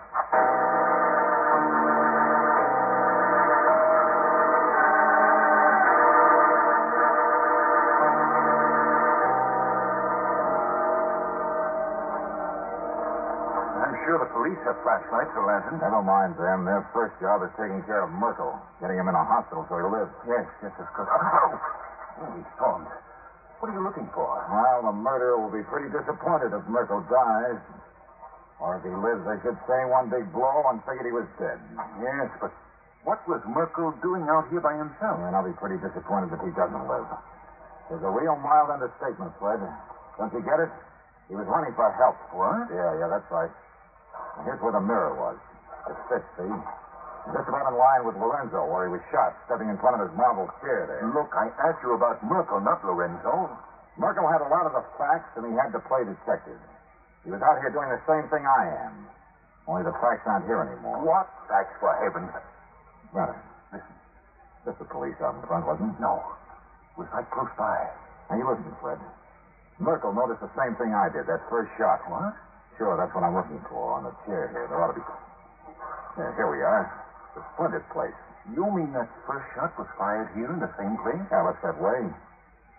Police 14.37 14.61
have 14.69 14.77
flashlights 14.85 15.33
or 15.33 15.49
lanterns. 15.49 15.81
Never 15.81 16.05
mind 16.05 16.37
them. 16.37 16.69
Their 16.69 16.85
first 16.93 17.17
job 17.25 17.41
is 17.41 17.49
taking 17.57 17.81
care 17.89 18.05
of 18.05 18.13
Merkel, 18.13 18.53
getting 18.85 19.01
him 19.01 19.09
in 19.09 19.17
a 19.17 19.25
hospital 19.25 19.65
so 19.73 19.81
he 19.81 19.87
lives. 19.89 20.13
Yes, 20.29 20.45
yes, 20.61 20.77
of 20.77 20.89
course. 20.93 21.09
Oh, 21.09 21.57
oh 22.21 22.31
he's 22.37 22.49
stormed. 22.61 22.93
What 23.59 23.73
are 23.73 23.77
you 23.81 23.81
looking 23.81 24.05
for? 24.13 24.29
Well, 24.53 24.93
the 24.93 24.93
murderer 24.93 25.41
will 25.41 25.53
be 25.53 25.65
pretty 25.65 25.89
disappointed 25.89 26.53
if 26.53 26.61
Merkel 26.69 27.01
dies. 27.09 27.57
Or 28.61 28.77
if 28.77 28.85
he 28.85 28.93
lives, 28.93 29.25
I 29.25 29.41
should 29.41 29.57
say, 29.65 29.81
one 29.89 30.13
big 30.13 30.29
blow 30.33 30.65
and 30.69 30.81
figured 30.85 31.09
he 31.09 31.13
was 31.17 31.29
dead. 31.41 31.57
Yes, 32.01 32.29
but 32.41 32.53
what 33.09 33.21
was 33.25 33.41
Merkel 33.49 33.97
doing 34.05 34.29
out 34.29 34.49
here 34.53 34.61
by 34.61 34.77
himself? 34.77 35.17
And 35.25 35.33
I'll 35.33 35.45
be 35.45 35.57
pretty 35.57 35.81
disappointed 35.81 36.33
if 36.37 36.41
he 36.45 36.53
doesn't 36.53 36.85
live. 36.89 37.09
There's 37.89 38.05
a 38.05 38.13
real 38.13 38.37
mild 38.37 38.69
understatement, 38.69 39.33
Fred. 39.41 39.61
Don't 40.21 40.33
you 40.33 40.45
get 40.45 40.61
it? 40.61 40.73
He 41.29 41.37
was 41.37 41.49
running 41.49 41.73
for 41.77 41.89
help. 41.97 42.17
What? 42.33 42.69
Yeah, 42.73 42.97
yeah, 43.01 43.09
that's 43.09 43.29
right. 43.33 43.53
Here's 44.45 44.61
where 44.61 44.75
the 44.75 44.85
mirror 44.85 45.15
was. 45.17 45.39
It 45.89 45.99
fits, 46.11 46.29
see? 46.37 46.51
Just 47.33 47.49
about 47.51 47.67
in 47.67 47.75
line 47.75 48.07
with 48.07 48.15
Lorenzo, 48.19 48.63
where 48.71 48.87
he 48.87 48.91
was 48.95 49.03
shot, 49.11 49.35
stepping 49.51 49.67
in 49.67 49.79
front 49.83 49.99
of 49.99 50.07
his 50.07 50.15
marble 50.15 50.47
chair 50.63 50.87
there. 50.87 51.03
Look, 51.11 51.35
I 51.35 51.51
asked 51.67 51.83
you 51.83 51.95
about 51.95 52.23
Merkel, 52.23 52.63
not 52.63 52.85
Lorenzo. 52.87 53.51
Merkel 53.99 54.29
had 54.31 54.45
a 54.45 54.51
lot 54.53 54.69
of 54.69 54.77
the 54.77 54.85
facts, 54.95 55.35
and 55.35 55.49
he 55.49 55.53
had 55.59 55.75
to 55.75 55.83
play 55.91 56.07
detective. 56.07 56.61
He 57.27 57.35
was 57.35 57.43
out 57.43 57.59
here 57.59 57.75
doing 57.75 57.91
the 57.91 57.99
same 58.07 58.31
thing 58.31 58.47
I 58.47 58.71
am. 58.87 59.11
Only 59.67 59.83
the 59.83 59.97
facts 59.99 60.23
aren't 60.27 60.47
here 60.47 60.63
anymore. 60.63 61.03
What? 61.03 61.27
facts, 61.51 61.75
for 61.81 61.91
heaven's. 61.99 62.31
Right. 63.11 63.35
Listen. 63.73 63.97
Just 64.67 64.79
the 64.79 64.87
police 64.87 65.19
out 65.23 65.35
in 65.35 65.43
front, 65.47 65.67
wasn't 65.67 65.95
it? 65.95 65.99
No. 65.99 66.23
It 66.95 67.03
was 67.03 67.09
right 67.11 67.27
close 67.31 67.51
by. 67.59 67.91
Now, 68.31 68.39
you 68.39 68.47
listen, 68.47 68.71
Fred. 68.79 68.99
Merkel 69.79 70.15
noticed 70.15 70.41
the 70.41 70.51
same 70.55 70.75
thing 70.79 70.95
I 70.95 71.11
did, 71.11 71.27
that 71.27 71.43
first 71.51 71.71
shot. 71.79 72.03
What? 72.07 72.35
Sure, 72.77 72.93
that's 73.01 73.13
what 73.17 73.25
I'm 73.25 73.33
looking 73.33 73.61
for 73.73 73.97
on 73.97 74.05
the 74.05 74.13
chair 74.29 74.53
here. 74.53 74.69
There 74.69 74.77
ought 74.77 74.93
to 74.93 75.01
be. 75.01 75.05
Yeah, 76.21 76.29
here 76.37 76.49
we 76.53 76.61
are. 76.61 76.85
The 77.33 77.41
splintered 77.57 77.89
place. 77.93 78.17
You 78.53 78.69
mean 78.69 78.93
that 78.93 79.09
first 79.25 79.49
shot 79.57 79.73
was 79.81 79.89
fired 79.97 80.29
here 80.37 80.53
in 80.53 80.61
the 80.61 80.69
same 80.77 80.97
place? 81.01 81.19
Yeah, 81.33 81.49
looks 81.49 81.61
that 81.65 81.81
way. 81.81 82.05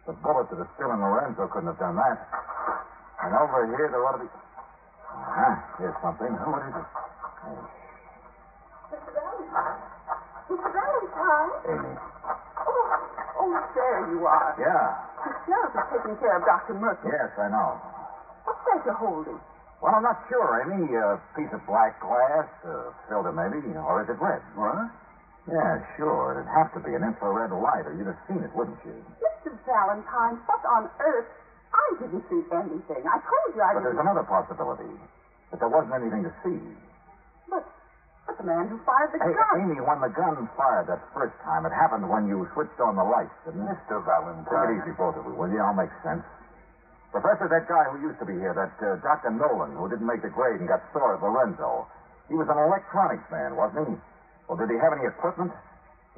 The 0.05 0.13
bullet 0.21 0.47
that 0.53 0.61
is 0.61 0.69
still 0.77 0.93
in 0.93 1.01
Lorenzo 1.01 1.49
couldn't 1.49 1.67
have 1.67 1.81
done 1.81 1.97
that. 1.97 2.17
And 3.25 3.33
over 3.35 3.65
here, 3.73 3.89
there 3.89 4.05
ought 4.05 4.21
to 4.21 4.23
be. 4.23 4.29
Uh-huh. 4.29 5.53
Here's 5.81 5.97
something. 6.05 6.29
What 6.29 6.61
is 6.61 6.77
it? 6.77 6.87
Mr. 8.93 9.11
Valentine. 9.17 9.81
Mr. 10.47 10.69
Valentine. 10.77 11.51
Amy. 11.73 11.93
Oh, 12.63 12.85
oh, 13.41 13.53
there 13.73 13.99
you 14.13 14.21
are. 14.29 14.53
Yeah. 14.61 14.93
The 15.25 15.33
sheriff 15.49 15.73
is 15.73 15.85
taking 15.89 16.15
care 16.21 16.37
of 16.37 16.45
Dr. 16.45 16.77
Merkel. 16.77 17.09
Yes, 17.09 17.33
I 17.41 17.49
know. 17.49 17.81
What's 18.45 18.61
that 18.69 18.85
you're 18.85 18.93
holding? 18.95 19.41
Well, 19.81 19.93
I'm 19.93 20.01
not 20.03 20.25
sure, 20.27 20.65
Amy. 20.65 20.89
A 20.97 21.21
piece 21.37 21.53
of 21.53 21.61
black 21.69 22.01
glass, 22.01 22.49
uh, 22.65 22.89
filter 23.09 23.29
maybe, 23.31 23.61
or 23.77 24.01
is 24.01 24.09
it 24.09 24.17
red? 24.17 24.41
What? 24.57 24.89
Yeah, 25.45 25.79
sure. 25.95 26.41
It'd 26.41 26.49
have 26.49 26.73
to 26.75 26.81
be 26.81 26.97
an 26.97 27.05
infrared 27.05 27.53
light, 27.53 27.85
or 27.85 27.93
you'd 27.93 28.09
have 28.09 28.19
seen 28.27 28.41
it, 28.41 28.51
wouldn't 28.57 28.81
you? 28.83 28.97
Mr. 29.21 29.53
Valentine, 29.69 30.41
what 30.49 30.59
on 30.65 30.89
earth? 30.99 31.29
I 31.71 31.85
didn't 32.01 32.25
see 32.27 32.41
anything. 32.51 33.01
I 33.05 33.17
told 33.21 33.49
you 33.55 33.61
I 33.61 33.71
didn't. 33.71 33.79
But 33.79 33.83
there's 33.85 33.95
didn't. 34.01 34.11
another 34.11 34.25
possibility. 34.27 34.91
That 35.53 35.61
there 35.61 35.69
wasn't 35.71 35.93
anything 35.95 36.25
to 36.27 36.33
see. 36.43 36.59
But, 37.47 37.63
but 38.27 38.35
the 38.35 38.43
man 38.43 38.67
who 38.67 38.81
fired 38.83 39.13
the 39.15 39.21
Hey, 39.23 39.31
gun. 39.31 39.61
Amy, 39.61 39.79
when 39.79 40.01
the 40.03 40.11
gun 40.11 40.49
fired 40.59 40.89
that 40.91 40.99
first 41.15 41.37
time, 41.47 41.63
it 41.63 41.71
happened 41.71 42.09
when 42.09 42.27
you 42.27 42.43
switched 42.57 42.81
on 42.83 42.97
the 42.99 43.05
lights, 43.05 43.31
didn't 43.45 43.61
it? 43.63 43.77
Mr. 43.87 44.03
Valentine. 44.03 44.43
Take 44.43 44.51
Valentine. 44.51 44.83
it 44.83 44.83
easy, 44.89 44.93
both 44.99 45.15
of 45.15 45.23
you, 45.23 45.37
will 45.37 45.47
you? 45.53 45.61
I'll 45.63 45.77
make 45.77 45.93
sense. 46.03 46.25
Professor, 47.11 47.47
that 47.47 47.65
guy 47.71 47.87
who 47.89 48.03
used 48.03 48.19
to 48.19 48.27
be 48.27 48.35
here, 48.35 48.53
that 48.53 48.75
uh, 48.83 48.99
Dr. 48.99 49.31
Nolan, 49.31 49.73
who 49.75 49.87
didn't 49.87 50.05
make 50.05 50.21
the 50.21 50.29
grade 50.29 50.59
and 50.59 50.67
got 50.67 50.83
sore 50.91 51.15
at 51.15 51.23
Lorenzo, 51.23 51.87
he 52.27 52.35
was 52.35 52.47
an 52.51 52.59
electronics 52.59 53.23
man, 53.31 53.55
wasn't 53.55 53.87
he? 53.87 53.95
Well, 54.47 54.59
did 54.59 54.69
he 54.69 54.77
have 54.77 54.91
any 54.91 55.07
equipment? 55.07 55.51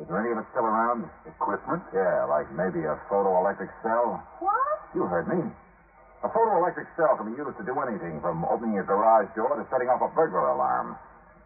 Is 0.01 0.07
there 0.09 0.17
any 0.19 0.31
of 0.33 0.39
it 0.41 0.47
still 0.51 0.65
around? 0.65 1.05
Equipment? 1.27 1.83
Yeah, 1.93 2.25
like 2.25 2.49
maybe 2.55 2.81
a 2.87 2.97
photoelectric 3.11 3.69
cell? 3.83 4.17
What? 4.41 4.79
You 4.95 5.05
heard 5.05 5.27
me. 5.29 5.43
A 6.23 6.29
photoelectric 6.29 6.87
cell 6.97 7.15
can 7.15 7.31
be 7.31 7.37
used 7.37 7.55
to 7.57 7.63
do 7.63 7.77
anything 7.79 8.19
from 8.19 8.43
opening 8.45 8.79
a 8.79 8.83
garage 8.83 9.29
door 9.35 9.55
to 9.55 9.63
setting 9.71 9.87
off 9.87 10.01
a 10.01 10.09
burglar 10.11 10.51
alarm. 10.51 10.97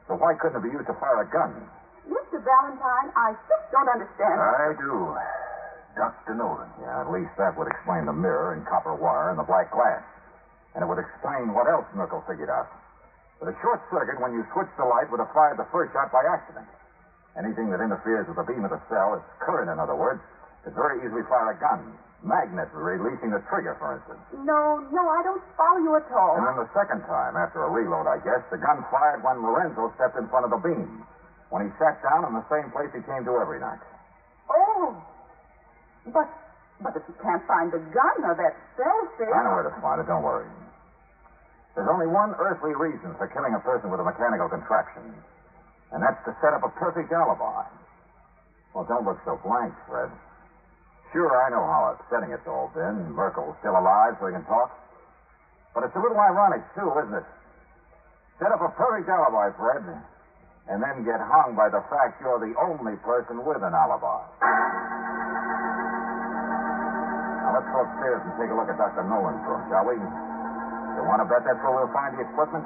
So 0.08 0.16
why 0.16 0.34
couldn't 0.40 0.58
it 0.58 0.64
be 0.64 0.72
used 0.74 0.88
to 0.88 0.96
fire 0.98 1.22
a 1.22 1.28
gun? 1.30 1.52
Mr. 2.08 2.40
Valentine, 2.44 3.10
I 3.16 3.36
just 3.48 3.66
don't 3.72 3.90
understand. 3.90 4.40
I 4.40 4.74
do. 4.80 5.14
Dr. 5.96 6.34
Nolan. 6.36 6.70
Yeah, 6.82 7.02
at 7.06 7.10
least 7.14 7.32
that 7.38 7.54
would 7.58 7.70
explain 7.70 8.06
the 8.06 8.16
mirror 8.16 8.54
and 8.54 8.66
copper 8.66 8.94
wire 8.94 9.30
and 9.30 9.38
the 9.38 9.46
black 9.46 9.70
glass. 9.70 10.02
And 10.74 10.82
it 10.82 10.88
would 10.90 10.98
explain 10.98 11.54
what 11.54 11.70
else 11.70 11.86
Merkel 11.94 12.26
figured 12.26 12.50
out. 12.50 12.70
But 13.40 13.54
a 13.54 13.56
short 13.62 13.82
circuit 13.94 14.18
when 14.18 14.34
you 14.34 14.42
switched 14.54 14.74
the 14.78 14.86
light 14.86 15.12
would 15.14 15.22
have 15.22 15.30
fired 15.34 15.58
the 15.62 15.70
first 15.70 15.94
shot 15.94 16.10
by 16.10 16.26
accident. 16.26 16.66
Anything 17.38 17.70
that 17.74 17.82
interferes 17.82 18.26
with 18.26 18.38
the 18.38 18.46
beam 18.46 18.66
of 18.66 18.74
the 18.74 18.82
cell, 18.90 19.18
its 19.18 19.26
current, 19.42 19.70
in 19.70 19.78
other 19.78 19.98
words, 19.98 20.22
could 20.64 20.74
very 20.74 21.02
easily 21.06 21.26
fire 21.30 21.54
a 21.54 21.58
gun. 21.58 21.94
Magnet 22.24 22.72
releasing 22.72 23.36
the 23.36 23.44
trigger, 23.52 23.76
for 23.78 24.00
instance. 24.00 24.22
No, 24.48 24.80
no, 24.96 25.04
I 25.12 25.22
don't 25.28 25.44
follow 25.60 25.84
you 25.84 25.92
at 26.00 26.08
all. 26.16 26.40
And 26.40 26.48
then 26.48 26.58
the 26.64 26.72
second 26.72 27.04
time, 27.04 27.36
after 27.36 27.68
a 27.68 27.70
reload, 27.70 28.08
I 28.08 28.18
guess, 28.24 28.40
the 28.48 28.58
gun 28.58 28.80
fired 28.88 29.22
when 29.28 29.44
Lorenzo 29.44 29.92
stepped 30.00 30.16
in 30.16 30.30
front 30.32 30.48
of 30.48 30.52
the 30.56 30.62
beam. 30.64 31.04
When 31.52 31.68
he 31.68 31.70
sat 31.78 32.02
down 32.02 32.24
in 32.26 32.34
the 32.34 32.48
same 32.50 32.72
place 32.72 32.90
he 32.96 33.04
came 33.04 33.28
to 33.28 33.34
every 33.38 33.60
night. 33.60 33.84
Oh. 34.50 34.96
But, 36.06 36.28
but 36.82 36.96
if 36.96 37.04
you 37.08 37.16
can't 37.22 37.44
find 37.48 37.72
the 37.72 37.80
gun 37.80 38.18
or 38.24 38.36
that 38.36 38.54
cell 38.76 39.02
phone. 39.18 39.32
I 39.32 39.44
know 39.44 39.56
where 39.56 39.64
to 39.64 39.76
find 39.80 40.02
it, 40.02 40.08
don't 40.08 40.24
worry. 40.24 40.48
There's 41.76 41.90
only 41.90 42.08
one 42.08 42.36
earthly 42.38 42.76
reason 42.76 43.16
for 43.18 43.28
killing 43.28 43.54
a 43.56 43.60
person 43.60 43.90
with 43.90 44.00
a 44.00 44.04
mechanical 44.04 44.48
contraption, 44.48 45.02
and 45.92 46.04
that's 46.04 46.20
to 46.26 46.36
set 46.42 46.54
up 46.54 46.64
a 46.64 46.70
perfect 46.70 47.12
alibi. 47.12 47.66
Well, 48.76 48.84
don't 48.84 49.06
look 49.06 49.18
so 49.26 49.40
blank, 49.42 49.74
Fred. 49.88 50.10
Sure, 51.14 51.38
I 51.38 51.50
know 51.50 51.66
how 51.66 51.94
upsetting 51.94 52.34
it's 52.34 52.46
all 52.48 52.70
been. 52.74 53.14
Merkel's 53.14 53.56
still 53.60 53.78
alive 53.78 54.18
so 54.20 54.28
he 54.28 54.34
can 54.34 54.44
talk. 54.46 54.70
But 55.74 55.84
it's 55.84 55.96
a 55.96 56.02
little 56.02 56.20
ironic, 56.20 56.62
too, 56.76 56.90
isn't 57.02 57.14
it? 57.14 57.26
Set 58.40 58.52
up 58.52 58.62
a 58.62 58.70
perfect 58.70 59.10
alibi, 59.10 59.50
Fred, 59.58 59.82
and 60.68 60.82
then 60.82 61.06
get 61.06 61.22
hung 61.22 61.56
by 61.56 61.70
the 61.70 61.82
fact 61.90 62.22
you're 62.22 62.40
the 62.40 62.54
only 62.58 62.98
person 62.98 63.46
with 63.46 63.62
an 63.62 63.74
alibi. 63.74 64.22
Let's 67.54 67.70
go 67.70 67.86
upstairs 67.86 68.18
and 68.26 68.34
take 68.42 68.50
a 68.50 68.58
look 68.58 68.66
at 68.66 68.82
Dr. 68.82 69.06
Nolan's 69.06 69.46
room, 69.46 69.62
shall 69.70 69.86
we? 69.86 69.94
You 69.94 71.02
want 71.06 71.22
to 71.22 71.28
bet 71.30 71.46
that's 71.46 71.62
where 71.62 71.78
we'll 71.78 71.94
find 71.94 72.18
the 72.18 72.26
equipment? 72.26 72.66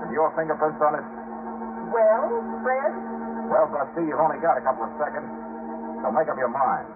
With 0.00 0.08
your 0.08 0.32
fingerprints 0.32 0.80
on 0.80 0.96
it? 0.96 1.04
Well, 1.92 2.24
Fred? 2.64 2.92
Well, 3.52 3.68
Dusty, 3.68 4.08
you've 4.08 4.20
only 4.24 4.40
got 4.40 4.56
a 4.56 4.64
couple 4.64 4.88
of 4.88 4.92
seconds, 4.96 5.28
so 6.00 6.08
make 6.16 6.32
up 6.32 6.40
your 6.40 6.48
mind. 6.48 6.88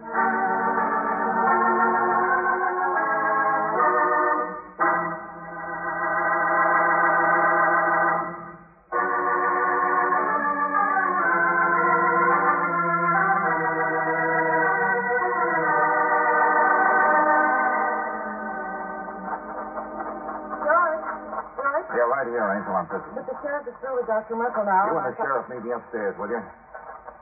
Through 23.81 23.97
with 24.01 24.09
Dr. 24.09 24.37
Merkel 24.37 24.65
now. 24.65 24.91
You 24.91 24.97
and 24.99 25.07
the 25.12 25.17
sheriff 25.17 25.47
meet 25.49 25.62
me 25.65 25.73
upstairs, 25.73 26.15
will 26.19 26.31
you? 26.31 26.43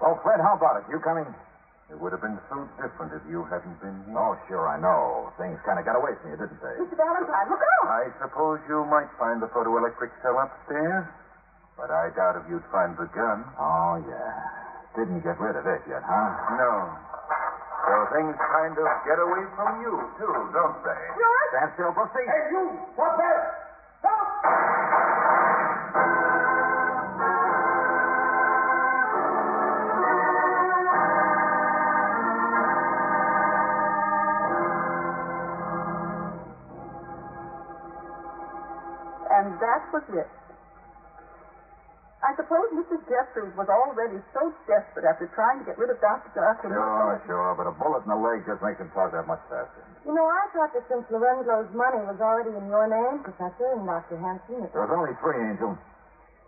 Oh, 0.03 0.19
Fred, 0.23 0.41
how 0.43 0.55
about 0.59 0.83
it? 0.83 0.85
You 0.91 0.99
coming? 1.01 1.27
It 1.93 2.01
would 2.01 2.17
have 2.17 2.25
been 2.25 2.41
so 2.49 2.65
different 2.81 3.13
if 3.13 3.21
you 3.29 3.45
hadn't 3.47 3.77
been 3.85 3.95
here. 4.09 4.17
Oh, 4.17 4.35
sure, 4.49 4.65
I 4.67 4.81
know. 4.81 5.31
Things 5.37 5.61
kind 5.69 5.77
of 5.79 5.85
got 5.85 5.95
away 6.01 6.17
from 6.19 6.33
you, 6.33 6.39
didn't 6.41 6.59
they? 6.65 6.75
Mr. 6.81 6.97
Valentine, 6.97 7.47
look 7.53 7.61
out! 7.61 7.87
I 7.93 8.09
suppose 8.25 8.59
you 8.67 8.89
might 8.89 9.13
find 9.21 9.39
the 9.39 9.53
photoelectric 9.53 10.11
cell 10.25 10.41
upstairs, 10.41 11.05
but 11.77 11.93
I 11.93 12.09
doubt 12.17 12.41
if 12.41 12.49
you'd 12.49 12.65
find 12.73 12.97
the 12.97 13.05
gun. 13.13 13.45
Oh, 13.61 14.01
yeah. 14.09 14.33
Didn't 14.97 15.21
get 15.21 15.37
rid 15.37 15.55
of 15.61 15.67
it 15.69 15.83
yet, 15.85 16.01
huh? 16.03 16.57
No. 16.57 16.73
So 17.85 17.95
things 18.17 18.33
kind 18.33 18.75
of 18.81 18.89
get 19.05 19.21
away 19.21 19.45
from 19.53 19.85
you, 19.85 19.95
too, 20.17 20.35
don't 20.57 20.79
they? 20.89 21.03
George! 21.21 21.49
Stand 21.53 21.71
still, 21.77 21.93
Brooksy. 21.93 22.25
Hey, 22.25 22.49
you! 22.49 22.65
Stop 22.97 23.21
there! 23.21 23.64
And 40.09 40.17
that 40.19 40.25
was 40.25 40.27
it. 40.27 40.31
I 42.25 42.33
suppose 42.41 42.73
Mrs. 42.73 43.05
Jeffries 43.05 43.53
was 43.53 43.69
already 43.69 44.17
so 44.33 44.49
desperate 44.65 45.05
after 45.05 45.29
trying 45.37 45.61
to 45.61 45.65
get 45.69 45.77
rid 45.77 45.93
of 45.93 46.01
Dr. 46.01 46.33
Dark. 46.33 46.65
Sure, 46.65 47.21
sure, 47.29 47.53
but 47.53 47.69
a 47.69 47.75
bullet 47.77 48.01
in 48.01 48.09
the 48.09 48.17
leg 48.17 48.41
just 48.49 48.65
makes 48.65 48.81
him 48.81 48.89
talk 48.97 49.13
that 49.13 49.29
much 49.29 49.45
faster. 49.53 49.85
You 50.09 50.17
know, 50.17 50.25
I 50.25 50.49
thought 50.57 50.73
that 50.73 50.89
since 50.89 51.05
Lorenzo's 51.13 51.69
money 51.77 52.01
was 52.09 52.17
already 52.25 52.57
in 52.57 52.65
your 52.73 52.89
name, 52.89 53.21
Professor, 53.21 53.77
and 53.77 53.85
Dr. 53.85 54.17
Hanson, 54.17 54.65
it 54.65 54.73
There 54.73 54.89
was 54.89 54.93
only 54.97 55.13
three, 55.21 55.37
Angel. 55.37 55.77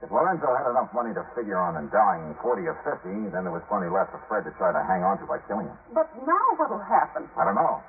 If 0.00 0.08
Lorenzo 0.08 0.48
had 0.56 0.68
enough 0.72 0.92
money 0.96 1.12
to 1.12 1.24
figure 1.36 1.56
on 1.60 1.76
and 1.76 1.92
dying 1.92 2.36
40 2.40 2.68
or 2.68 2.76
50, 2.84 3.32
then 3.32 3.44
there 3.44 3.52
was 3.52 3.64
plenty 3.68 3.88
left 3.92 4.12
for 4.16 4.20
Fred 4.28 4.48
to 4.48 4.52
try 4.56 4.72
to 4.72 4.80
hang 4.84 5.04
on 5.04 5.20
to 5.20 5.28
by 5.28 5.40
killing 5.44 5.68
him. 5.68 5.76
But 5.92 6.08
now 6.24 6.44
what'll 6.56 6.80
happen? 6.84 7.28
I 7.36 7.44
don't 7.44 7.56
know. 7.56 7.80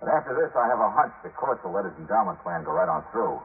But 0.00 0.08
after 0.12 0.36
this, 0.36 0.52
I 0.56 0.68
have 0.68 0.80
a 0.80 0.92
hunch 0.92 1.12
the 1.24 1.32
courts 1.36 1.64
will 1.64 1.72
let 1.72 1.84
his 1.88 1.96
endowment 1.96 2.36
plan 2.44 2.64
go 2.64 2.72
right 2.72 2.88
on 2.88 3.04
through. 3.12 3.40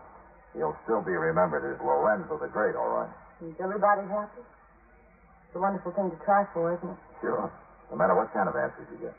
He'll 0.54 0.76
still 0.84 1.02
be 1.02 1.14
remembered 1.14 1.64
as 1.64 1.80
Lorenzo 1.82 2.38
the 2.38 2.48
Great, 2.48 2.76
all 2.76 2.90
right. 3.06 3.12
is 3.46 3.56
everybody 3.62 4.02
happy? 4.10 4.42
It's 4.42 5.56
a 5.56 5.60
wonderful 5.60 5.92
thing 5.94 6.10
to 6.12 6.18
try 6.26 6.46
for, 6.54 6.74
isn't 6.74 6.90
it? 6.90 6.98
Sure. 7.22 7.52
No 7.92 7.98
matter 7.98 8.16
what 8.16 8.34
kind 8.34 8.50
of 8.50 8.56
answers 8.56 8.86
you 8.92 8.98
get. 8.98 9.16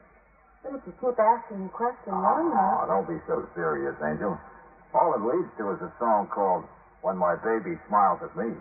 But 0.63 0.75
if 0.75 0.83
you 0.87 0.93
keep 1.01 1.19
asking 1.19 1.65
the 1.65 1.73
question, 1.75 2.13
ah, 2.13 2.35
one 2.39 2.53
Oh, 2.53 2.79
ah, 2.83 2.87
don't 2.87 3.09
be 3.09 3.19
so 3.27 3.47
serious, 3.55 3.95
Angel. 4.05 4.39
All 4.95 5.15
it 5.15 5.23
leads 5.23 5.49
to 5.59 5.71
is 5.73 5.81
a 5.81 5.93
song 5.99 6.27
called 6.29 6.65
When 7.03 7.17
My 7.17 7.35
Baby 7.37 7.79
Smiles 7.89 8.21
at 8.23 8.35
Me. 8.37 8.53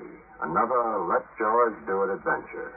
Happy? 0.00 0.16
Another 0.40 1.04
Let 1.04 1.24
George 1.36 1.76
Do 1.86 2.04
It 2.04 2.14
adventure. 2.14 2.72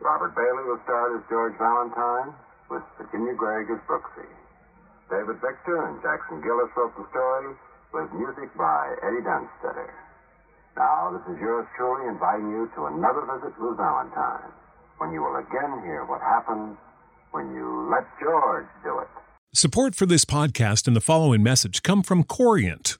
Robert 0.00 0.34
Bailey 0.34 0.66
was 0.66 0.80
starred 0.84 1.18
as 1.18 1.22
George 1.30 1.54
Valentine, 1.58 2.34
with 2.70 2.82
Virginia 2.98 3.34
Gregg 3.34 3.70
as 3.70 3.78
Brooksy. 3.86 4.26
David 5.10 5.40
Victor 5.40 5.86
and 5.88 6.02
Jackson 6.02 6.42
Gillis 6.42 6.70
wrote 6.76 6.94
the 6.98 7.06
story, 7.10 7.54
with 7.94 8.12
music 8.12 8.50
by 8.58 8.94
Eddie 9.02 9.24
Dunstedter. 9.24 9.90
Now, 10.76 11.10
this 11.14 11.34
is 11.34 11.40
yours 11.40 11.66
truly 11.76 12.06
inviting 12.08 12.50
you 12.50 12.70
to 12.76 12.86
another 12.86 13.22
visit 13.22 13.54
with 13.58 13.76
Valentine, 13.78 14.52
when 14.98 15.12
you 15.12 15.22
will 15.22 15.36
again 15.36 15.82
hear 15.82 16.04
what 16.04 16.20
happens 16.20 16.76
when 17.30 17.54
you 17.54 17.88
let 17.90 18.06
George 18.20 18.66
do 18.84 18.98
it. 18.98 19.08
Support 19.54 19.94
for 19.94 20.06
this 20.06 20.24
podcast 20.24 20.86
and 20.86 20.94
the 20.94 21.00
following 21.00 21.42
message 21.42 21.82
come 21.82 22.02
from 22.02 22.22
Corient. 22.22 22.97